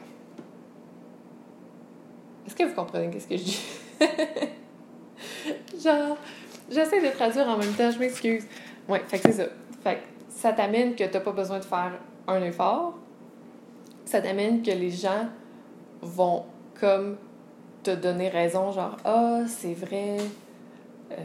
Est-ce 2.46 2.54
que 2.54 2.64
vous 2.64 2.74
comprenez 2.74 3.18
ce 3.18 3.26
que 3.26 3.36
je 3.36 3.42
dis? 3.42 3.60
Genre, 5.82 6.16
j'essaie 6.70 7.00
de 7.00 7.14
traduire 7.14 7.48
en 7.48 7.56
même 7.56 7.72
temps, 7.72 7.90
je 7.90 7.98
m'excuse. 7.98 8.44
Ouais, 8.88 9.02
fait 9.06 9.18
que 9.18 9.32
c'est 9.32 9.44
ça. 9.44 9.48
Fait 9.82 9.96
que 9.96 10.13
ça 10.44 10.52
t'amène 10.52 10.94
que 10.94 11.04
tu 11.04 11.10
n'as 11.10 11.20
pas 11.20 11.32
besoin 11.32 11.58
de 11.58 11.64
faire 11.64 11.92
un 12.28 12.42
effort. 12.42 12.92
Ça 14.04 14.20
t'amène 14.20 14.60
que 14.60 14.72
les 14.72 14.90
gens 14.90 15.28
vont 16.02 16.42
comme 16.78 17.16
te 17.82 17.92
donner 17.92 18.28
raison, 18.28 18.70
genre 18.70 18.98
Ah, 19.06 19.44
c'est 19.46 19.72
vrai, 19.72 20.18
euh, 21.12 21.16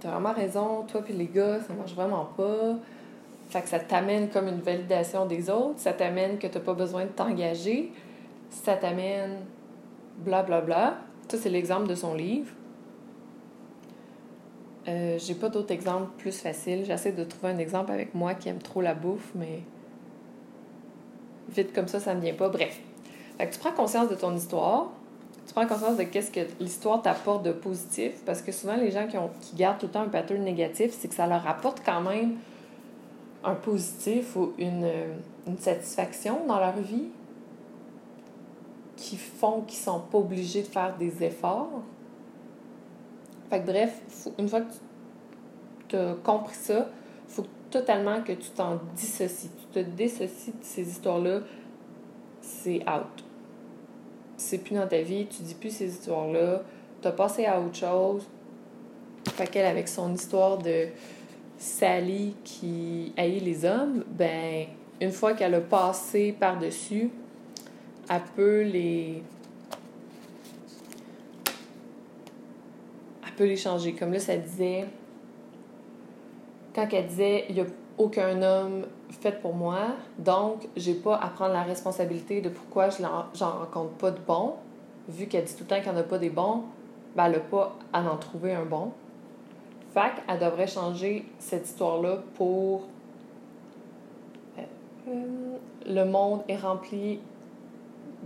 t'as 0.00 0.12
vraiment 0.12 0.32
raison, 0.32 0.84
toi 0.90 1.02
puis 1.02 1.12
les 1.12 1.26
gars, 1.26 1.60
ça 1.60 1.74
marche 1.74 1.94
vraiment 1.94 2.30
pas. 2.34 2.78
Fait 3.50 3.60
que 3.60 3.68
ça 3.68 3.78
t'amène 3.78 4.30
comme 4.30 4.48
une 4.48 4.62
validation 4.62 5.26
des 5.26 5.50
autres, 5.50 5.78
ça 5.78 5.92
t'amène 5.92 6.38
que 6.38 6.46
t'as 6.46 6.60
pas 6.60 6.72
besoin 6.72 7.04
de 7.04 7.10
t'engager, 7.10 7.92
ça 8.48 8.76
t'amène 8.76 9.40
blablabla. 10.16 10.64
Bla, 10.64 10.90
bla. 10.90 10.98
Ça, 11.28 11.36
c'est 11.36 11.50
l'exemple 11.50 11.88
de 11.88 11.94
son 11.94 12.14
livre. 12.14 12.50
Euh, 14.88 15.18
j'ai 15.18 15.34
pas 15.34 15.48
d'autres 15.48 15.72
exemples 15.72 16.10
plus 16.18 16.32
faciles. 16.32 16.84
J'essaie 16.84 17.12
de 17.12 17.24
trouver 17.24 17.52
un 17.52 17.58
exemple 17.58 17.92
avec 17.92 18.14
moi 18.14 18.34
qui 18.34 18.48
aime 18.48 18.58
trop 18.58 18.80
la 18.80 18.94
bouffe, 18.94 19.30
mais 19.34 19.60
vite 21.50 21.72
comme 21.72 21.88
ça, 21.88 22.00
ça 22.00 22.14
me 22.14 22.20
vient 22.20 22.34
pas. 22.34 22.48
Bref. 22.48 22.80
Fait 23.38 23.46
que 23.46 23.54
tu 23.54 23.60
prends 23.60 23.72
conscience 23.72 24.08
de 24.08 24.14
ton 24.14 24.34
histoire. 24.34 24.90
Tu 25.46 25.54
prends 25.54 25.66
conscience 25.66 25.96
de 25.96 26.04
qu'est-ce 26.04 26.30
que 26.30 26.40
l'histoire 26.60 27.02
t'apporte 27.02 27.44
de 27.44 27.52
positif. 27.52 28.12
Parce 28.24 28.42
que 28.42 28.52
souvent, 28.52 28.76
les 28.76 28.90
gens 28.90 29.06
qui, 29.06 29.56
gardent 29.56 29.78
tout 29.78 29.86
le 29.86 29.92
temps 29.92 30.02
un 30.02 30.08
pattern 30.08 30.42
négatif, 30.42 30.92
c'est 30.98 31.08
que 31.08 31.14
ça 31.14 31.26
leur 31.26 31.46
apporte 31.46 31.82
quand 31.84 32.00
même 32.00 32.36
un 33.44 33.54
positif 33.54 34.36
ou 34.36 34.52
une, 34.58 34.88
satisfaction 35.58 36.46
dans 36.46 36.58
leur 36.58 36.76
vie 36.76 37.08
qui 38.96 39.16
font 39.16 39.62
qu'ils 39.62 39.80
sont 39.80 40.00
pas 40.00 40.18
obligés 40.18 40.62
de 40.62 40.68
faire 40.68 40.96
des 40.96 41.24
efforts. 41.24 41.82
Fait 43.52 43.60
que 43.60 43.66
bref, 43.66 44.00
une 44.38 44.48
fois 44.48 44.62
que 44.62 44.72
tu 45.88 45.96
as 45.96 46.14
compris 46.24 46.54
ça, 46.54 46.88
faut 47.28 47.44
totalement 47.70 48.22
que 48.22 48.32
tu 48.32 48.48
t'en 48.48 48.80
dissocies. 48.96 49.50
Tu 49.58 49.66
te 49.66 49.90
dissocies 49.90 50.52
de 50.52 50.64
ces 50.64 50.88
histoires-là, 50.88 51.40
c'est 52.40 52.80
out. 52.88 53.22
C'est 54.38 54.56
plus 54.56 54.74
dans 54.74 54.86
ta 54.86 55.02
vie, 55.02 55.26
tu 55.26 55.42
dis 55.42 55.54
plus 55.54 55.68
ces 55.68 55.90
histoires-là, 55.90 56.62
tu 57.02 57.08
as 57.08 57.12
passé 57.12 57.44
à 57.44 57.60
autre 57.60 57.76
chose. 57.76 58.26
Fait 59.34 59.46
qu'elle, 59.46 59.66
avec 59.66 59.86
son 59.86 60.14
histoire 60.14 60.56
de 60.56 60.86
Sally 61.58 62.34
qui 62.44 63.12
haït 63.18 63.38
les 63.38 63.66
hommes, 63.66 64.02
ben, 64.08 64.64
une 64.98 65.12
fois 65.12 65.34
qu'elle 65.34 65.56
a 65.56 65.60
passé 65.60 66.34
par-dessus, 66.40 67.10
elle 68.08 68.22
peut 68.34 68.62
les 68.62 69.22
peut 73.36 73.44
les 73.44 73.56
changer. 73.56 73.94
Comme 73.94 74.12
là, 74.12 74.18
ça 74.18 74.36
disait, 74.36 74.86
quand 76.74 76.86
elle 76.92 77.06
disait, 77.06 77.46
il 77.48 77.54
n'y 77.56 77.60
a 77.60 77.66
aucun 77.98 78.42
homme 78.42 78.86
fait 79.10 79.40
pour 79.40 79.54
moi, 79.54 79.78
donc 80.18 80.68
j'ai 80.76 80.94
pas 80.94 81.16
à 81.16 81.28
prendre 81.28 81.52
la 81.52 81.62
responsabilité 81.62 82.40
de 82.40 82.48
pourquoi 82.48 82.88
je 82.88 83.02
j'en 83.34 83.50
rencontre 83.50 83.92
pas 83.92 84.10
de 84.10 84.18
bons, 84.18 84.54
vu 85.08 85.26
qu'elle 85.26 85.44
dit 85.44 85.54
tout 85.54 85.64
le 85.64 85.68
temps 85.68 85.80
qu'il 85.80 85.92
n'y 85.92 85.98
en 85.98 86.00
a 86.00 86.04
pas 86.04 86.18
des 86.18 86.30
bons, 86.30 86.62
ben 87.14 87.26
elle 87.26 87.32
n'a 87.32 87.40
pas 87.40 87.76
à 87.92 88.02
en 88.02 88.16
trouver 88.16 88.54
un 88.54 88.64
bon. 88.64 88.92
Fait 89.92 90.12
elle 90.26 90.38
devrait 90.38 90.66
changer 90.66 91.26
cette 91.38 91.66
histoire-là 91.66 92.22
pour 92.34 92.84
euh, 95.08 95.56
le 95.86 96.04
monde 96.04 96.42
est 96.48 96.56
rempli 96.56 97.20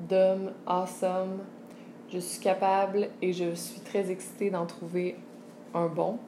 d'hommes 0.08 0.52
awesome 0.66 1.40
je 2.16 2.20
suis 2.20 2.40
capable 2.40 3.08
et 3.20 3.32
je 3.32 3.54
suis 3.54 3.80
très 3.80 4.10
excitée 4.10 4.48
d'en 4.50 4.64
trouver 4.64 5.16
un 5.74 5.86
bon. 5.86 6.18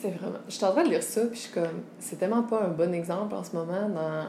C'est 0.00 0.10
vraiment. 0.10 0.40
Je 0.48 0.54
suis 0.54 0.64
en 0.64 0.72
train 0.72 0.82
de 0.82 0.90
lire 0.90 1.02
ça, 1.02 1.24
puis 1.26 1.36
je 1.36 1.40
suis 1.42 1.52
comme. 1.52 1.82
C'est 2.00 2.16
tellement 2.16 2.42
pas 2.42 2.64
un 2.64 2.68
bon 2.68 2.92
exemple 2.92 3.34
en 3.34 3.44
ce 3.44 3.54
moment 3.54 3.88
dans 3.88 4.26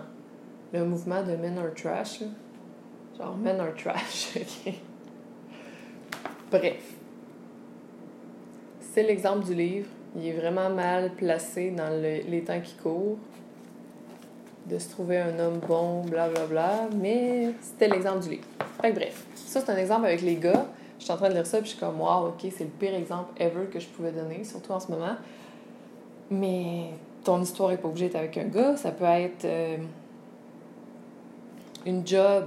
le 0.74 0.86
mouvement 0.86 1.24
de 1.24 1.36
Men 1.36 1.58
are 1.58 1.74
Trash. 1.74 2.20
Genre, 3.18 3.36
Men 3.36 3.60
are 3.60 3.74
Trash. 3.74 4.38
Bref. 6.52 6.94
C'est 8.80 9.04
l'exemple 9.04 9.44
du 9.44 9.56
livre. 9.56 9.90
Il 10.16 10.28
est 10.28 10.34
vraiment 10.34 10.70
mal 10.70 11.14
placé 11.16 11.72
dans 11.72 11.90
les 11.90 12.44
temps 12.46 12.62
qui 12.62 12.76
courent 12.76 13.18
de 14.66 14.80
se 14.80 14.90
trouver 14.90 15.20
un 15.20 15.38
homme 15.40 15.60
bon, 15.68 16.02
blablabla, 16.02 16.46
bla, 16.48 16.88
bla, 16.88 16.98
mais 16.98 17.52
c'était 17.62 17.88
l'exemple 17.88 18.20
du 18.20 18.30
livre. 18.32 18.46
Fait 18.82 18.92
bref, 18.92 19.26
ça 19.36 19.62
c'est 19.62 19.72
un 19.72 19.78
exemple 19.78 20.06
avec 20.06 20.22
les 20.22 20.36
gars. 20.36 20.66
Je 20.98 21.04
suis 21.04 21.14
en 21.14 21.18
train 21.18 21.30
de 21.30 21.34
lire 21.34 21.46
ça, 21.46 21.60
puis 21.60 21.68
je 21.68 21.72
suis 21.72 21.80
comme, 21.80 22.00
wow, 22.00 22.28
ok, 22.30 22.52
c'est 22.56 22.64
le 22.64 22.70
pire 22.70 22.96
exemple 22.96 23.30
ever 23.38 23.66
que 23.72 23.80
je 23.80 23.88
pouvais 23.88 24.12
donner, 24.12 24.44
surtout 24.44 24.72
en 24.72 24.80
ce 24.80 24.92
moment. 24.92 25.16
Mais 26.32 26.92
ton 27.24 27.42
histoire 27.42 27.72
est 27.72 27.78
pas 27.78 27.88
obligée 27.88 28.08
d'être 28.08 28.16
avec 28.16 28.38
un 28.38 28.46
gars, 28.46 28.76
ça 28.76 28.92
peut 28.92 29.06
être 29.06 29.46
euh, 29.46 29.78
une 31.86 32.06
job. 32.08 32.46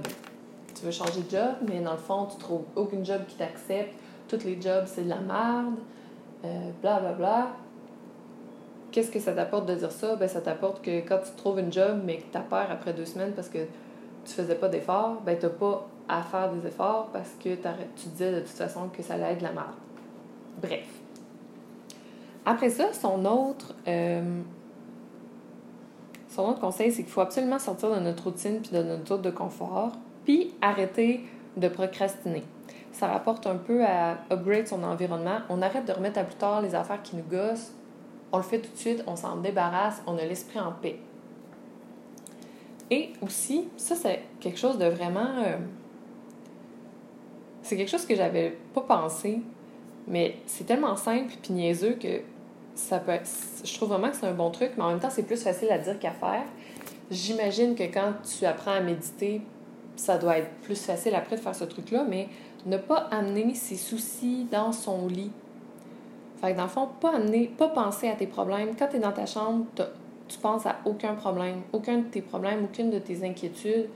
Tu 0.75 0.85
veux 0.85 0.91
changer 0.91 1.21
de 1.21 1.29
job, 1.29 1.55
mais 1.67 1.79
dans 1.79 1.91
le 1.91 1.97
fond, 1.97 2.25
tu 2.25 2.37
trouves 2.37 2.63
aucune 2.75 3.05
job 3.05 3.21
qui 3.27 3.35
t'accepte. 3.35 3.93
Tous 4.27 4.43
les 4.43 4.61
jobs, 4.61 4.85
c'est 4.85 5.03
de 5.03 5.09
la 5.09 5.19
merde, 5.19 5.75
blablabla. 6.41 6.45
Euh, 6.45 6.71
bla, 6.81 7.13
bla 7.13 7.47
qu'est-ce 8.91 9.11
que 9.11 9.19
ça 9.19 9.33
t'apporte 9.33 9.65
de 9.65 9.75
dire 9.75 9.91
ça? 9.91 10.15
Ben, 10.15 10.27
ça 10.27 10.41
t'apporte 10.41 10.83
que 10.83 10.99
quand 11.01 11.19
tu 11.19 11.31
trouves 11.37 11.59
une 11.59 11.71
job, 11.71 12.01
mais 12.05 12.17
que 12.17 12.23
tu 12.23 12.39
perds 12.49 12.71
après 12.71 12.93
deux 12.93 13.05
semaines 13.05 13.33
parce 13.33 13.49
que 13.49 13.59
tu 14.25 14.33
faisais 14.33 14.55
pas 14.55 14.67
d'efforts, 14.67 15.21
ben, 15.25 15.37
tu 15.37 15.45
n'as 15.45 15.51
pas 15.51 15.87
à 16.07 16.23
faire 16.23 16.51
des 16.51 16.67
efforts 16.67 17.09
parce 17.13 17.29
que 17.43 17.55
tu 17.55 18.09
disais 18.09 18.31
de 18.31 18.39
toute 18.39 18.49
façon 18.49 18.89
que 18.89 19.03
ça 19.03 19.13
allait 19.13 19.35
de 19.35 19.43
la 19.43 19.51
merde. 19.51 19.75
Bref. 20.61 20.87
Après 22.45 22.69
ça, 22.69 22.93
son 22.93 23.25
autre, 23.25 23.75
euh, 23.87 24.41
son 26.29 26.43
autre 26.49 26.59
conseil, 26.59 26.91
c'est 26.91 27.03
qu'il 27.03 27.11
faut 27.11 27.21
absolument 27.21 27.59
sortir 27.59 27.93
de 27.93 27.99
notre 27.99 28.23
routine 28.23 28.59
puis 28.61 28.71
de 28.71 28.81
notre 28.81 29.07
zone 29.07 29.21
de 29.21 29.29
confort, 29.29 29.91
puis 30.25 30.53
arrêter 30.61 31.25
de 31.57 31.67
procrastiner. 31.67 32.43
Ça 32.91 33.07
rapporte 33.07 33.45
un 33.45 33.55
peu 33.55 33.85
à 33.85 34.17
upgrade 34.31 34.67
son 34.67 34.83
environnement. 34.83 35.39
On 35.49 35.61
arrête 35.61 35.85
de 35.85 35.91
remettre 35.91 36.19
à 36.19 36.23
plus 36.23 36.35
tard 36.35 36.61
les 36.61 36.73
affaires 36.73 37.01
qui 37.03 37.15
nous 37.15 37.23
gossent 37.23 37.71
on 38.31 38.37
le 38.37 38.43
fait 38.43 38.59
tout 38.59 38.71
de 38.71 38.77
suite, 38.77 39.03
on 39.07 39.15
s'en 39.15 39.37
débarrasse, 39.37 40.01
on 40.07 40.17
a 40.17 40.25
l'esprit 40.25 40.59
en 40.59 40.71
paix. 40.71 40.99
Et 42.91 43.11
aussi, 43.21 43.67
ça, 43.77 43.95
c'est 43.95 44.23
quelque 44.39 44.57
chose 44.57 44.77
de 44.77 44.85
vraiment. 44.85 45.43
Euh, 45.45 45.57
c'est 47.61 47.77
quelque 47.77 47.91
chose 47.91 48.05
que 48.05 48.15
j'avais 48.15 48.57
pas 48.73 48.81
pensé, 48.81 49.41
mais 50.07 50.37
c'est 50.47 50.65
tellement 50.65 50.95
simple 50.95 51.33
et 51.47 51.53
niaiseux 51.53 51.97
que 52.01 52.21
ça 52.73 52.99
peut 52.99 53.11
Je 53.63 53.73
trouve 53.75 53.89
vraiment 53.89 54.09
que 54.09 54.15
c'est 54.15 54.25
un 54.25 54.33
bon 54.33 54.49
truc, 54.49 54.71
mais 54.77 54.83
en 54.83 54.89
même 54.89 54.99
temps, 54.99 55.11
c'est 55.11 55.23
plus 55.23 55.41
facile 55.41 55.69
à 55.69 55.77
dire 55.77 55.99
qu'à 55.99 56.11
faire. 56.11 56.45
J'imagine 57.11 57.75
que 57.75 57.83
quand 57.83 58.13
tu 58.23 58.45
apprends 58.45 58.71
à 58.71 58.79
méditer, 58.79 59.41
ça 59.95 60.17
doit 60.17 60.37
être 60.39 60.49
plus 60.61 60.81
facile 60.81 61.13
après 61.13 61.35
de 61.35 61.41
faire 61.41 61.55
ce 61.55 61.65
truc-là, 61.65 62.05
mais 62.07 62.29
ne 62.65 62.77
pas 62.77 63.07
amener 63.11 63.53
ses 63.53 63.75
soucis 63.75 64.47
dans 64.51 64.71
son 64.71 65.07
lit 65.07 65.31
fait 66.41 66.53
que 66.53 66.57
dans 66.57 66.63
le 66.63 66.69
fond, 66.69 66.87
pas 67.01 67.15
amener, 67.15 67.51
pas 67.57 67.67
penser 67.67 68.07
à 68.07 68.15
tes 68.15 68.27
problèmes. 68.27 68.75
Quand 68.77 68.87
tu 68.87 68.99
dans 68.99 69.11
ta 69.11 69.25
chambre, 69.25 69.65
tu 70.27 70.37
penses 70.37 70.65
à 70.65 70.77
aucun 70.85 71.15
problème, 71.15 71.61
aucun 71.73 71.97
de 71.97 72.03
tes 72.03 72.21
problèmes, 72.21 72.63
aucune 72.63 72.89
de 72.89 72.99
tes 72.99 73.25
inquiétudes. 73.27 73.89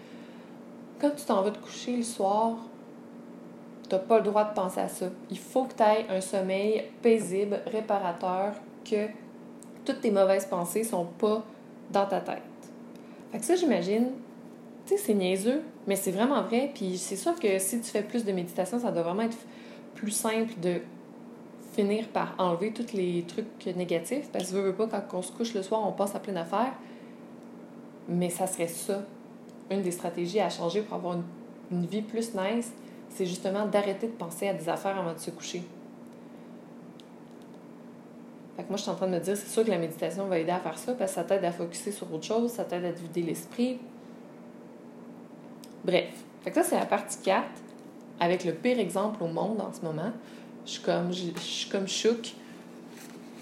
Quand 1.00 1.12
tu 1.12 1.26
t'en 1.26 1.42
vas 1.42 1.52
te 1.52 1.60
coucher 1.60 1.96
le 1.98 2.04
soir, 2.04 2.58
tu 3.90 3.96
pas 4.08 4.18
le 4.18 4.24
droit 4.24 4.44
de 4.46 4.54
penser 4.54 4.82
à 4.82 4.90
ça. 4.90 5.06
Il 5.30 5.38
faut 5.38 5.66
que 5.66 5.74
tu 5.76 5.84
aies 5.84 6.06
un 6.10 6.20
sommeil 6.20 6.84
paisible, 7.02 7.62
réparateur, 7.68 8.54
que 8.84 9.08
toutes 9.86 10.02
tes 10.02 10.12
mauvaises 10.12 10.46
pensées 10.46 10.84
sont 10.84 11.06
pas 11.06 11.44
dans 11.92 12.06
ta 12.06 12.20
tête. 12.20 12.42
Fait 13.32 13.40
que 13.40 13.46
ça, 13.46 13.56
j'imagine, 13.56 14.12
tu 14.86 14.96
sais, 14.96 14.98
c'est 14.98 15.14
niaiseux, 15.14 15.62
mais 15.88 15.96
c'est 15.96 16.12
vraiment 16.12 16.42
vrai. 16.42 16.72
Puis 16.74 16.98
c'est 16.98 17.16
sûr 17.16 17.40
que 17.40 17.60
si 17.60 17.80
tu 17.80 17.90
fais 17.90 18.04
plus 18.04 18.26
de 18.26 18.32
méditation, 18.32 18.80
ça 18.80 18.92
doit 18.92 19.04
vraiment 19.04 19.24
être 19.24 19.38
plus 19.96 20.12
simple 20.12 20.54
de 20.62 20.82
finir 21.74 22.08
par 22.08 22.36
enlever 22.38 22.72
tous 22.72 22.94
les 22.94 23.24
trucs 23.28 23.66
négatifs. 23.76 24.30
Parce 24.32 24.52
que, 24.52 24.58
veux, 24.58 24.74
pas, 24.74 25.02
quand 25.02 25.20
on 25.20 25.22
se 25.22 25.32
couche 25.32 25.54
le 25.54 25.64
soir, 25.64 25.82
on 25.86 25.92
passe 25.92 26.16
à 26.16 26.20
plein 26.20 26.34
d'affaires. 26.34 26.74
Mais 28.08 28.30
ça 28.30 28.48
serait 28.48 28.68
ça. 28.68 29.04
Une 29.70 29.82
des 29.82 29.92
stratégies 29.92 30.40
à 30.40 30.50
changer 30.50 30.82
pour 30.82 30.96
avoir 30.96 31.18
une, 31.72 31.86
vie 31.86 32.02
plus 32.02 32.36
nice, 32.36 32.72
c'est 33.10 33.26
justement 33.26 33.66
d'arrêter 33.66 34.08
de 34.08 34.12
penser 34.12 34.48
à 34.48 34.54
des 34.54 34.70
affaires 34.70 34.98
avant 34.98 35.14
de 35.14 35.20
se 35.20 35.32
coucher. 35.32 35.64
Fait 38.56 38.64
que 38.64 38.68
moi, 38.68 38.78
je 38.78 38.84
suis 38.84 38.92
en 38.92 38.96
train 38.96 39.08
de 39.08 39.14
me 39.14 39.20
dire, 39.20 39.36
c'est 39.36 39.50
sûr 39.50 39.64
que 39.64 39.72
la 39.72 39.80
méditation 39.80 40.28
va 40.28 40.38
aider 40.38 40.52
à 40.52 40.60
faire 40.60 40.78
ça, 40.78 40.94
parce 40.94 41.12
que 41.12 41.16
ça 41.16 41.24
t'aide 41.24 41.44
à 41.44 41.52
focuser 41.52 41.92
sur 41.92 42.14
autre 42.14 42.26
chose, 42.26 42.52
ça 42.52 42.66
t'aide 42.66 42.86
à 42.86 42.92
vider 42.92 43.24
l'esprit. 43.24 43.80
Bref. 45.84 46.24
Fait 46.42 46.52
que 46.52 46.56
ça, 46.58 46.64
c'est 46.64 46.78
la 46.78 46.86
partie 46.86 47.18
4, 47.24 47.44
avec 48.20 48.44
le 48.44 48.54
pire 48.54 48.78
exemple 48.78 49.24
au 49.24 49.28
monde 49.28 49.62
en 49.62 49.74
ce 49.74 49.82
moment. 49.82 50.12
Je 50.66 50.72
suis 50.72 50.82
comme, 50.82 51.12
je, 51.12 51.40
suis 51.40 51.70
comme 51.70 51.88
chouk. 51.88 52.34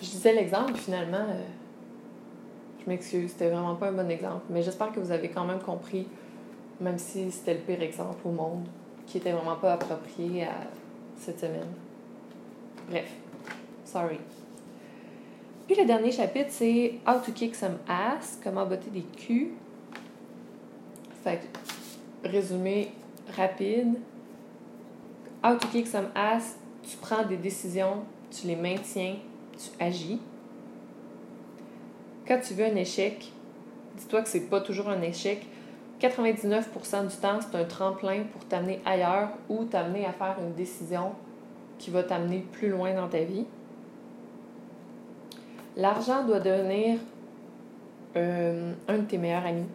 Je 0.01 0.07
disais 0.07 0.33
l'exemple, 0.33 0.73
finalement, 0.75 1.17
euh, 1.29 1.43
je 2.83 2.89
m'excuse, 2.89 3.31
c'était 3.31 3.49
vraiment 3.49 3.75
pas 3.75 3.89
un 3.89 3.93
bon 3.93 4.09
exemple. 4.09 4.45
Mais 4.49 4.63
j'espère 4.63 4.91
que 4.91 4.99
vous 4.99 5.11
avez 5.11 5.29
quand 5.29 5.45
même 5.45 5.59
compris, 5.59 6.07
même 6.79 6.97
si 6.97 7.31
c'était 7.31 7.53
le 7.53 7.59
pire 7.59 7.81
exemple 7.81 8.19
au 8.25 8.31
monde, 8.31 8.65
qui 9.05 9.17
était 9.17 9.31
vraiment 9.31 9.55
pas 9.57 9.73
approprié 9.73 10.45
à 10.45 10.55
cette 11.17 11.39
semaine. 11.39 11.69
Bref, 12.89 13.11
sorry. 13.85 14.17
Puis 15.67 15.79
le 15.79 15.85
dernier 15.85 16.11
chapitre, 16.11 16.49
c'est 16.49 16.95
How 17.07 17.19
to 17.19 17.31
kick 17.31 17.55
some 17.55 17.77
ass, 17.87 18.39
comment 18.43 18.65
botter 18.65 18.89
des 18.89 19.03
culs. 19.03 19.51
Fait 21.23 21.39
que, 21.39 22.27
résumé 22.27 22.91
rapide. 23.37 23.99
How 25.43 25.55
to 25.57 25.67
kick 25.67 25.87
some 25.87 26.07
ass, 26.15 26.57
tu 26.91 26.97
prends 26.97 27.23
des 27.23 27.37
décisions, 27.37 28.03
tu 28.29 28.47
les 28.47 28.55
maintiens, 28.57 29.15
tu 29.53 29.69
agis. 29.81 30.19
Quand 32.27 32.39
tu 32.45 32.53
veux 32.53 32.65
un 32.65 32.75
échec, 32.75 33.31
dis-toi 33.97 34.21
que 34.21 34.29
c'est 34.29 34.49
pas 34.49 34.59
toujours 34.59 34.89
un 34.89 35.01
échec. 35.01 35.45
99% 36.01 37.07
du 37.07 37.15
temps, 37.15 37.39
c'est 37.39 37.57
un 37.57 37.63
tremplin 37.63 38.23
pour 38.33 38.43
t'amener 38.45 38.81
ailleurs 38.85 39.29
ou 39.47 39.63
t'amener 39.63 40.05
à 40.05 40.11
faire 40.11 40.35
une 40.41 40.53
décision 40.53 41.13
qui 41.77 41.91
va 41.91 42.03
t'amener 42.03 42.39
plus 42.51 42.69
loin 42.69 42.93
dans 42.93 43.07
ta 43.07 43.23
vie. 43.23 43.45
L'argent 45.77 46.25
doit 46.25 46.41
devenir 46.41 46.99
euh, 48.17 48.73
un 48.89 48.97
de 48.97 49.03
tes 49.03 49.17
meilleurs 49.17 49.45
amis. 49.45 49.67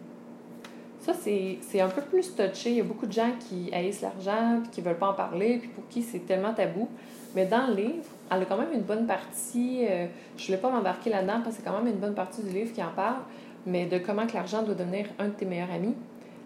Ça, 1.07 1.13
c'est 1.13 1.79
un 1.79 1.87
peu 1.87 2.01
plus 2.01 2.35
touché. 2.35 2.71
Il 2.71 2.75
y 2.75 2.81
a 2.81 2.83
beaucoup 2.83 3.05
de 3.05 3.13
gens 3.13 3.31
qui 3.47 3.73
haïssent 3.73 4.01
l'argent, 4.01 4.59
puis 4.61 4.71
qui 4.71 4.81
veulent 4.81 4.97
pas 4.97 5.11
en 5.11 5.13
parler, 5.13 5.57
puis 5.57 5.69
pour 5.69 5.87
qui 5.87 6.01
c'est 6.01 6.19
tellement 6.19 6.53
tabou. 6.53 6.89
Mais 7.33 7.45
dans 7.45 7.67
le 7.67 7.75
livre, 7.75 8.03
elle 8.29 8.41
a 8.41 8.45
quand 8.45 8.57
même 8.57 8.73
une 8.73 8.81
bonne 8.81 9.07
partie. 9.07 9.85
Euh, 9.89 10.07
je 10.35 10.45
voulais 10.45 10.57
pas 10.57 10.69
m'embarquer 10.69 11.09
là-dedans 11.09 11.39
parce 11.41 11.55
que 11.55 11.63
c'est 11.63 11.69
quand 11.69 11.81
même 11.81 11.93
une 11.93 11.99
bonne 11.99 12.13
partie 12.13 12.43
du 12.43 12.49
livre 12.49 12.73
qui 12.73 12.83
en 12.83 12.91
parle, 12.93 13.21
mais 13.65 13.85
de 13.85 13.99
comment 13.99 14.27
que 14.27 14.33
l'argent 14.33 14.63
doit 14.63 14.75
devenir 14.75 15.05
un 15.17 15.29
de 15.29 15.33
tes 15.33 15.45
meilleurs 15.45 15.71
amis. 15.71 15.95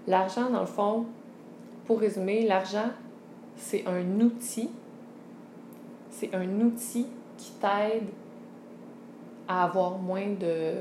L'argent, 0.06 0.52
dans 0.52 0.60
le 0.60 0.68
fond, 0.68 1.08
pour 1.88 2.00
résumer, 2.00 2.46
l'argent, 2.46 2.92
c'est 3.58 3.84
un 3.88 4.20
outil. 4.20 4.70
C'est 6.12 6.36
un 6.36 6.60
outil 6.60 7.08
qui 7.36 7.52
t'aide 7.54 8.10
à 9.48 9.64
avoir 9.64 9.98
moins 9.98 10.28
de 10.40 10.74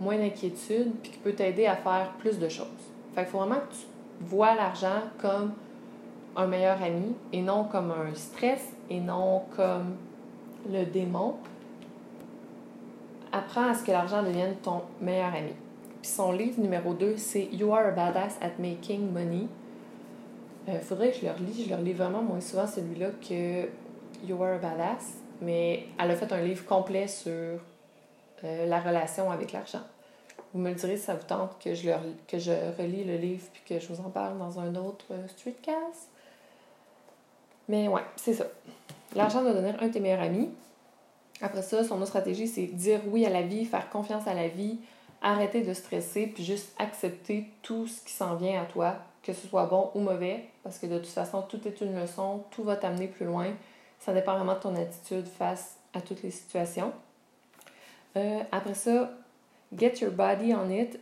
moins 0.00 0.16
d'inquiétude 0.16 0.92
puis 1.02 1.12
qui 1.12 1.18
peut 1.18 1.32
t'aider 1.32 1.66
à 1.66 1.76
faire 1.76 2.12
plus 2.18 2.38
de 2.38 2.48
choses. 2.48 2.66
Fait 3.14 3.22
qu'il 3.22 3.30
faut 3.30 3.38
vraiment 3.38 3.56
que 3.56 3.74
tu 3.74 3.86
vois 4.20 4.54
l'argent 4.54 5.02
comme 5.18 5.52
un 6.36 6.46
meilleur 6.46 6.80
ami 6.82 7.14
et 7.32 7.42
non 7.42 7.64
comme 7.64 7.90
un 7.90 8.14
stress 8.14 8.72
et 8.90 9.00
non 9.00 9.42
comme 9.56 9.96
le 10.70 10.84
démon. 10.84 11.34
Apprends 13.32 13.70
à 13.70 13.74
ce 13.74 13.84
que 13.84 13.90
l'argent 13.90 14.22
devienne 14.22 14.54
ton 14.62 14.82
meilleur 15.00 15.34
ami. 15.34 15.52
Puis 16.00 16.10
son 16.10 16.32
livre 16.32 16.60
numéro 16.60 16.94
2, 16.94 17.16
c'est 17.16 17.48
You 17.52 17.72
Are 17.74 17.86
a 17.86 17.90
Badass 17.90 18.38
at 18.40 18.52
Making 18.58 19.12
Money. 19.12 19.48
Euh, 20.68 20.78
faudrait 20.80 21.10
que 21.10 21.18
je 21.18 21.26
le 21.26 21.32
relis. 21.32 21.64
Je 21.64 21.70
le 21.70 21.76
relis 21.76 21.92
vraiment 21.92 22.22
moins 22.22 22.40
souvent 22.40 22.66
celui-là 22.66 23.08
que 23.20 23.68
You 24.26 24.42
Are 24.42 24.54
a 24.54 24.58
Badass. 24.58 25.18
Mais 25.42 25.86
elle 25.98 26.10
a 26.10 26.16
fait 26.16 26.32
un 26.32 26.40
livre 26.40 26.64
complet 26.64 27.08
sur 27.08 27.60
euh, 28.44 28.66
la 28.66 28.80
relation 28.80 29.30
avec 29.30 29.52
l'argent. 29.52 29.82
Vous 30.52 30.60
me 30.60 30.70
le 30.70 30.74
direz 30.74 30.96
si 30.96 31.04
ça 31.04 31.14
vous 31.14 31.26
tente 31.26 31.58
que 31.62 31.74
je, 31.74 31.90
que 32.26 32.38
je 32.38 32.52
relis 32.78 33.04
le 33.04 33.16
livre 33.16 33.44
puis 33.52 33.62
que 33.66 33.80
je 33.80 33.92
vous 33.92 34.00
en 34.00 34.10
parle 34.10 34.38
dans 34.38 34.58
un 34.58 34.74
autre 34.76 35.06
euh, 35.10 35.28
streetcast. 35.28 36.08
Mais 37.68 37.88
ouais, 37.88 38.02
c'est 38.16 38.34
ça. 38.34 38.46
L'argent 39.14 39.42
doit 39.42 39.52
devenir 39.52 39.76
un 39.80 39.88
de 39.88 39.92
tes 39.92 40.00
meilleurs 40.00 40.22
amis. 40.22 40.50
Après 41.40 41.62
ça, 41.62 41.84
son 41.84 41.96
autre 41.96 42.08
stratégie, 42.08 42.48
c'est 42.48 42.66
dire 42.66 43.00
oui 43.08 43.26
à 43.26 43.30
la 43.30 43.42
vie, 43.42 43.64
faire 43.64 43.90
confiance 43.90 44.26
à 44.26 44.34
la 44.34 44.48
vie, 44.48 44.78
arrêter 45.22 45.62
de 45.62 45.72
stresser, 45.72 46.26
puis 46.26 46.44
juste 46.44 46.74
accepter 46.78 47.46
tout 47.62 47.86
ce 47.86 48.02
qui 48.04 48.12
s'en 48.12 48.36
vient 48.36 48.62
à 48.62 48.64
toi, 48.64 48.96
que 49.22 49.32
ce 49.32 49.46
soit 49.46 49.66
bon 49.66 49.90
ou 49.94 50.00
mauvais, 50.00 50.44
parce 50.62 50.78
que 50.78 50.86
de 50.86 50.98
toute 50.98 51.08
façon, 51.08 51.42
tout 51.42 51.60
est 51.66 51.80
une 51.80 51.98
leçon, 51.98 52.44
tout 52.50 52.64
va 52.64 52.76
t'amener 52.76 53.06
plus 53.06 53.26
loin. 53.26 53.46
Ça 53.98 54.12
dépend 54.12 54.36
vraiment 54.36 54.54
de 54.54 54.60
ton 54.60 54.74
attitude 54.76 55.26
face 55.26 55.76
à 55.94 56.00
toutes 56.00 56.22
les 56.22 56.30
situations. 56.30 56.92
Euh, 58.18 58.42
après 58.50 58.74
ça, 58.74 59.10
get 59.76 60.00
your 60.00 60.10
body 60.10 60.54
on 60.54 60.68
it. 60.70 60.98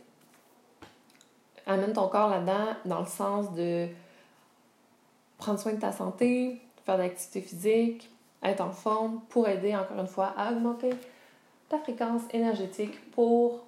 Amène 1.65 1.93
ton 1.93 2.07
corps 2.07 2.29
là-dedans 2.29 2.75
dans 2.85 2.99
le 2.99 3.05
sens 3.05 3.53
de 3.53 3.87
prendre 5.37 5.59
soin 5.59 5.73
de 5.73 5.79
ta 5.79 5.91
santé, 5.91 6.61
faire 6.85 6.97
de 6.97 7.03
l'activité 7.03 7.41
physique, 7.41 8.09
être 8.43 8.61
en 8.61 8.71
forme 8.71 9.21
pour 9.29 9.47
aider 9.47 9.75
encore 9.75 9.99
une 9.99 10.07
fois 10.07 10.33
à 10.37 10.51
augmenter 10.51 10.91
ta 11.69 11.79
fréquence 11.79 12.21
énergétique 12.31 13.11
pour 13.11 13.65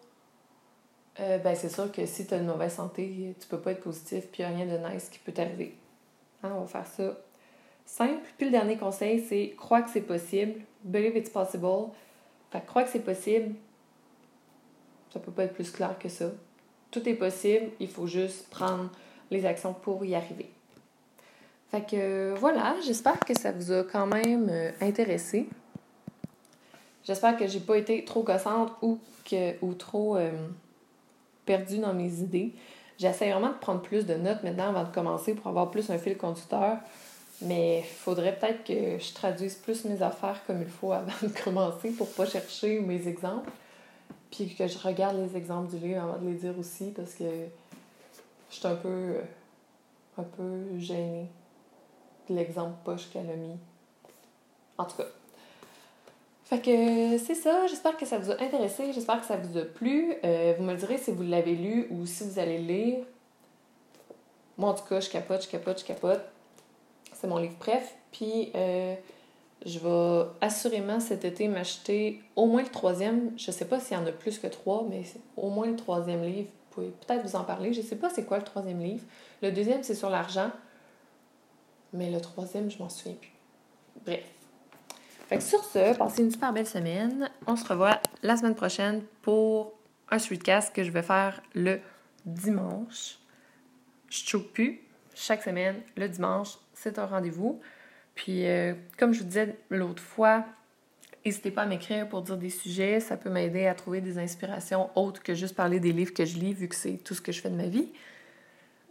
euh, 1.20 1.38
ben 1.40 1.54
c'est 1.56 1.70
sûr 1.70 1.92
que 1.92 2.06
si 2.06 2.26
tu 2.26 2.34
as 2.34 2.38
une 2.38 2.46
mauvaise 2.46 2.74
santé, 2.74 3.36
tu 3.40 3.48
peux 3.48 3.60
pas 3.60 3.72
être 3.72 3.82
positif 3.82 4.28
puis 4.32 4.46
rien 4.46 4.66
de 4.66 4.78
nice 4.78 5.10
qui 5.10 5.20
peut 5.20 5.34
t'arriver. 5.34 5.76
Hein, 6.44 6.52
on 6.56 6.62
va 6.62 6.68
faire 6.68 6.88
ça 6.88 7.18
simple. 7.86 8.24
Puis 8.38 8.46
le 8.46 8.52
dernier 8.52 8.78
conseil, 8.78 9.20
c'est 9.28 9.54
crois 9.58 9.82
que 9.82 9.90
c'est 9.90 10.02
possible. 10.02 10.62
Believe 10.84 11.18
it's 11.18 11.30
possible. 11.30 11.90
Fait 12.52 12.66
crois 12.66 12.84
que 12.84 12.90
c'est 12.90 13.00
possible. 13.04 13.56
Ça 15.14 15.20
peut 15.20 15.32
pas 15.32 15.44
être 15.44 15.54
plus 15.54 15.72
clair 15.72 15.98
que 16.00 16.10
ça. 16.10 16.32
Tout 16.92 17.08
est 17.08 17.14
possible, 17.14 17.68
il 17.80 17.88
faut 17.88 18.08
juste 18.08 18.50
prendre 18.50 18.90
les 19.30 19.46
actions 19.46 19.74
pour 19.74 20.04
y 20.06 20.16
arriver. 20.16 20.50
Fait 21.70 21.86
que 21.88 22.34
voilà, 22.36 22.76
j'espère 22.84 23.20
que 23.20 23.38
ça 23.38 23.52
vous 23.52 23.72
a 23.72 23.84
quand 23.84 24.08
même 24.08 24.50
euh, 24.50 24.72
intéressé. 24.82 25.48
J'espère 27.04 27.38
que 27.38 27.48
j'ai 27.48 27.60
pas 27.60 27.78
été 27.78 28.04
trop 28.06 28.24
gossante 28.24 28.72
ou 28.82 29.00
que 29.30 29.54
ou 29.64 29.74
trop 29.74 30.18
euh, 30.18 30.32
perdue 31.46 31.78
dans 31.78 31.94
mes 31.94 32.12
idées. 32.22 32.54
J'essaie 32.98 33.32
vraiment 33.32 33.50
de 33.50 33.60
prendre 33.60 33.82
plus 33.82 34.06
de 34.06 34.16
notes 34.16 34.44
maintenant 34.44 34.70
avant 34.70 34.84
de 34.84 34.94
commencer 34.94 35.34
pour 35.34 35.48
avoir 35.48 35.70
plus 35.70 35.90
un 35.90 35.98
fil 35.98 36.18
conducteur. 36.18 36.80
Mais 37.42 37.80
il 37.80 37.86
faudrait 37.86 38.38
peut-être 38.38 38.64
que 38.66 39.00
je 39.00 39.14
traduise 39.14 39.56
plus 39.56 39.86
mes 39.86 40.02
affaires 40.02 40.42
comme 40.46 40.62
il 40.62 40.68
faut 40.68 40.92
avant 40.92 41.12
de 41.22 41.30
commencer 41.44 41.92
pour 41.92 42.10
pas 42.12 42.26
chercher 42.26 42.80
mes 42.80 43.08
exemples. 43.08 43.50
Puis 44.32 44.54
que 44.56 44.68
je 44.68 44.78
regarde 44.78 45.18
les 45.18 45.38
exemples 45.38 45.76
du 45.76 45.78
livre 45.78 46.04
avant 46.04 46.18
de 46.18 46.28
les 46.28 46.36
dire 46.36 46.54
aussi 46.60 46.92
parce 46.96 47.14
que 47.14 47.24
je 48.50 48.56
suis 48.56 48.68
un 48.68 48.76
peu, 48.76 49.16
un 50.18 50.24
peu 50.24 50.78
gênée 50.78 51.28
l'exemple 52.30 52.76
poche 52.84 53.10
qu'elle 53.12 53.30
a 53.30 53.36
mis. 53.36 53.58
En 54.78 54.86
tout 54.86 54.98
cas. 54.98 55.08
Fait 56.46 56.60
que 56.60 57.18
c'est 57.18 57.36
ça. 57.36 57.68
J'espère 57.68 57.96
que 57.98 58.06
ça 58.06 58.18
vous 58.18 58.32
a 58.32 58.42
intéressé. 58.42 58.92
J'espère 58.94 59.20
que 59.20 59.26
ça 59.26 59.38
vous 59.38 59.58
a 59.58 59.66
plu. 59.66 60.16
Euh, 60.24 60.56
vous 60.58 60.64
me 60.64 60.76
direz 60.76 60.98
si 60.98 61.12
vous 61.12 61.24
l'avez 61.24 61.56
lu 61.56 61.88
ou 61.92 62.06
si 62.06 62.24
vous 62.24 62.40
allez 62.40 62.58
lire. 62.58 63.06
Moi, 64.58 64.70
en 64.70 64.74
tout 64.74 64.86
cas, 64.86 65.00
je 65.00 65.10
capote, 65.10 65.44
je 65.44 65.48
capote, 65.48 65.80
je 65.80 65.86
capote. 65.86 66.22
C'est 67.20 67.28
mon 67.28 67.38
livre 67.38 67.56
préf. 67.56 67.96
Puis, 68.12 68.52
euh, 68.56 68.96
je 69.66 69.80
vais 69.80 70.30
assurément 70.40 71.00
cet 71.00 71.26
été 71.26 71.48
m'acheter 71.50 72.22
au 72.36 72.46
moins 72.46 72.62
le 72.62 72.70
troisième. 72.70 73.38
Je 73.38 73.52
sais 73.52 73.66
pas 73.66 73.80
s'il 73.80 73.98
y 73.98 74.00
en 74.00 74.06
a 74.06 74.12
plus 74.12 74.40
que 74.40 74.48
trois, 74.48 74.88
mais 74.90 75.04
au 75.36 75.50
moins 75.50 75.68
le 75.68 75.76
troisième 75.76 76.24
livre. 76.24 76.48
Vous 76.48 76.76
pouvez 76.76 76.94
peut-être 77.06 77.26
vous 77.26 77.36
en 77.36 77.44
parler. 77.44 77.74
Je 77.74 77.82
sais 77.82 77.98
pas 77.98 78.10
c'est 78.10 78.26
quoi 78.26 78.38
le 78.38 78.44
troisième 78.44 78.80
livre. 78.80 79.04
Le 79.42 79.52
deuxième, 79.52 79.84
c'est 79.84 79.96
sur 79.96 80.10
l'argent. 80.10 80.50
Mais 81.92 82.10
le 82.10 82.22
troisième, 82.22 82.72
je 82.72 82.80
m'en 82.80 82.88
souviens 82.88 83.16
plus. 83.16 83.32
Bref. 84.06 84.24
Fait 85.28 85.38
que 85.38 85.44
sur 85.44 85.64
ce, 85.64 85.96
passez 85.98 86.24
une 86.24 86.32
super 86.32 86.54
belle 86.54 86.68
semaine. 86.68 87.30
On 87.46 87.56
se 87.56 87.68
revoit 87.68 88.00
la 88.24 88.38
semaine 88.38 88.56
prochaine 88.56 89.04
pour 89.22 89.74
un 90.10 90.20
streetcast 90.20 90.74
que 90.74 90.84
je 90.84 90.92
vais 90.92 91.04
faire 91.04 91.42
le 91.54 91.82
dimanche. 92.26 93.20
Je 94.10 94.26
choque 94.26 94.52
plus. 94.54 94.82
Chaque 95.14 95.44
semaine, 95.44 95.82
le 95.98 96.08
dimanche, 96.08 96.58
c'est 96.82 96.98
un 96.98 97.06
rendez-vous. 97.06 97.60
Puis, 98.16 98.48
euh, 98.48 98.74
comme 98.98 99.14
je 99.14 99.20
vous 99.20 99.26
disais 99.26 99.56
l'autre 99.70 100.02
fois, 100.02 100.46
n'hésitez 101.26 101.52
pas 101.52 101.64
à 101.64 101.66
m'écrire 101.66 102.08
pour 102.08 102.22
dire 102.22 102.38
des 102.38 102.50
sujets. 102.50 103.00
Ça 103.00 103.18
peut 103.18 103.30
m'aider 103.30 103.68
à 103.68 103.74
trouver 103.74 104.02
des 104.02 104.18
inspirations 104.18 104.90
autres 104.96 105.22
que 105.22 105.34
juste 105.34 105.56
parler 105.56 105.80
des 105.80 105.92
livres 105.92 106.14
que 106.14 106.26
je 106.26 106.38
lis, 106.38 106.54
vu 106.54 106.68
que 106.68 106.76
c'est 106.76 106.98
tout 107.04 107.14
ce 107.14 107.22
que 107.22 107.32
je 107.32 107.42
fais 107.42 107.50
de 107.50 107.56
ma 107.56 107.68
vie. 107.68 107.90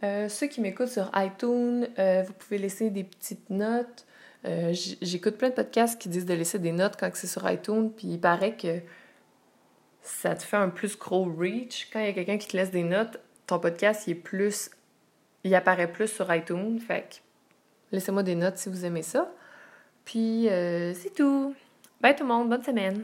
Euh, 0.03 0.29
ceux 0.29 0.47
qui 0.47 0.61
m'écoutent 0.61 0.89
sur 0.89 1.11
iTunes, 1.15 1.87
euh, 1.97 2.23
vous 2.25 2.33
pouvez 2.33 2.57
laisser 2.57 2.89
des 2.89 3.03
petites 3.03 3.49
notes. 3.49 4.05
J'écoute 5.01 5.37
plein 5.37 5.49
de 5.49 5.55
podcasts 5.55 5.99
qui 5.99 6.07
disent 6.07 6.25
de 6.25 6.33
laisser 6.33 6.59
des 6.59 6.71
notes 6.71 6.95
quand 6.97 7.09
c'est 7.13 7.27
sur 7.27 7.49
iTunes, 7.51 7.91
puis 7.91 8.07
il 8.07 8.21
paraît 8.21 8.55
que 8.55 8.79
ça 10.01 10.33
te 10.33 10.43
fait 10.43 10.55
un 10.55 10.69
plus 10.69 10.97
gros 10.97 11.25
reach. 11.25 11.89
Quand 11.91 11.99
il 11.99 12.05
y 12.05 12.09
a 12.09 12.13
quelqu'un 12.13 12.37
qui 12.37 12.47
te 12.47 12.55
laisse 12.55 12.71
des 12.71 12.83
notes, 12.83 13.19
ton 13.47 13.59
podcast 13.59 14.07
il 14.07 14.11
est 14.11 14.15
plus. 14.15 14.69
il 15.43 15.53
apparaît 15.55 15.91
plus 15.91 16.07
sur 16.07 16.33
iTunes. 16.33 16.79
Fait 16.79 17.21
laissez-moi 17.91 18.23
des 18.23 18.35
notes 18.35 18.57
si 18.57 18.69
vous 18.69 18.85
aimez 18.85 19.03
ça. 19.03 19.31
Puis 20.05 20.47
c'est 20.49 21.13
tout. 21.15 21.53
Bye 22.01 22.15
tout 22.15 22.23
le 22.23 22.29
monde, 22.29 22.49
bonne 22.49 22.63
semaine. 22.63 23.03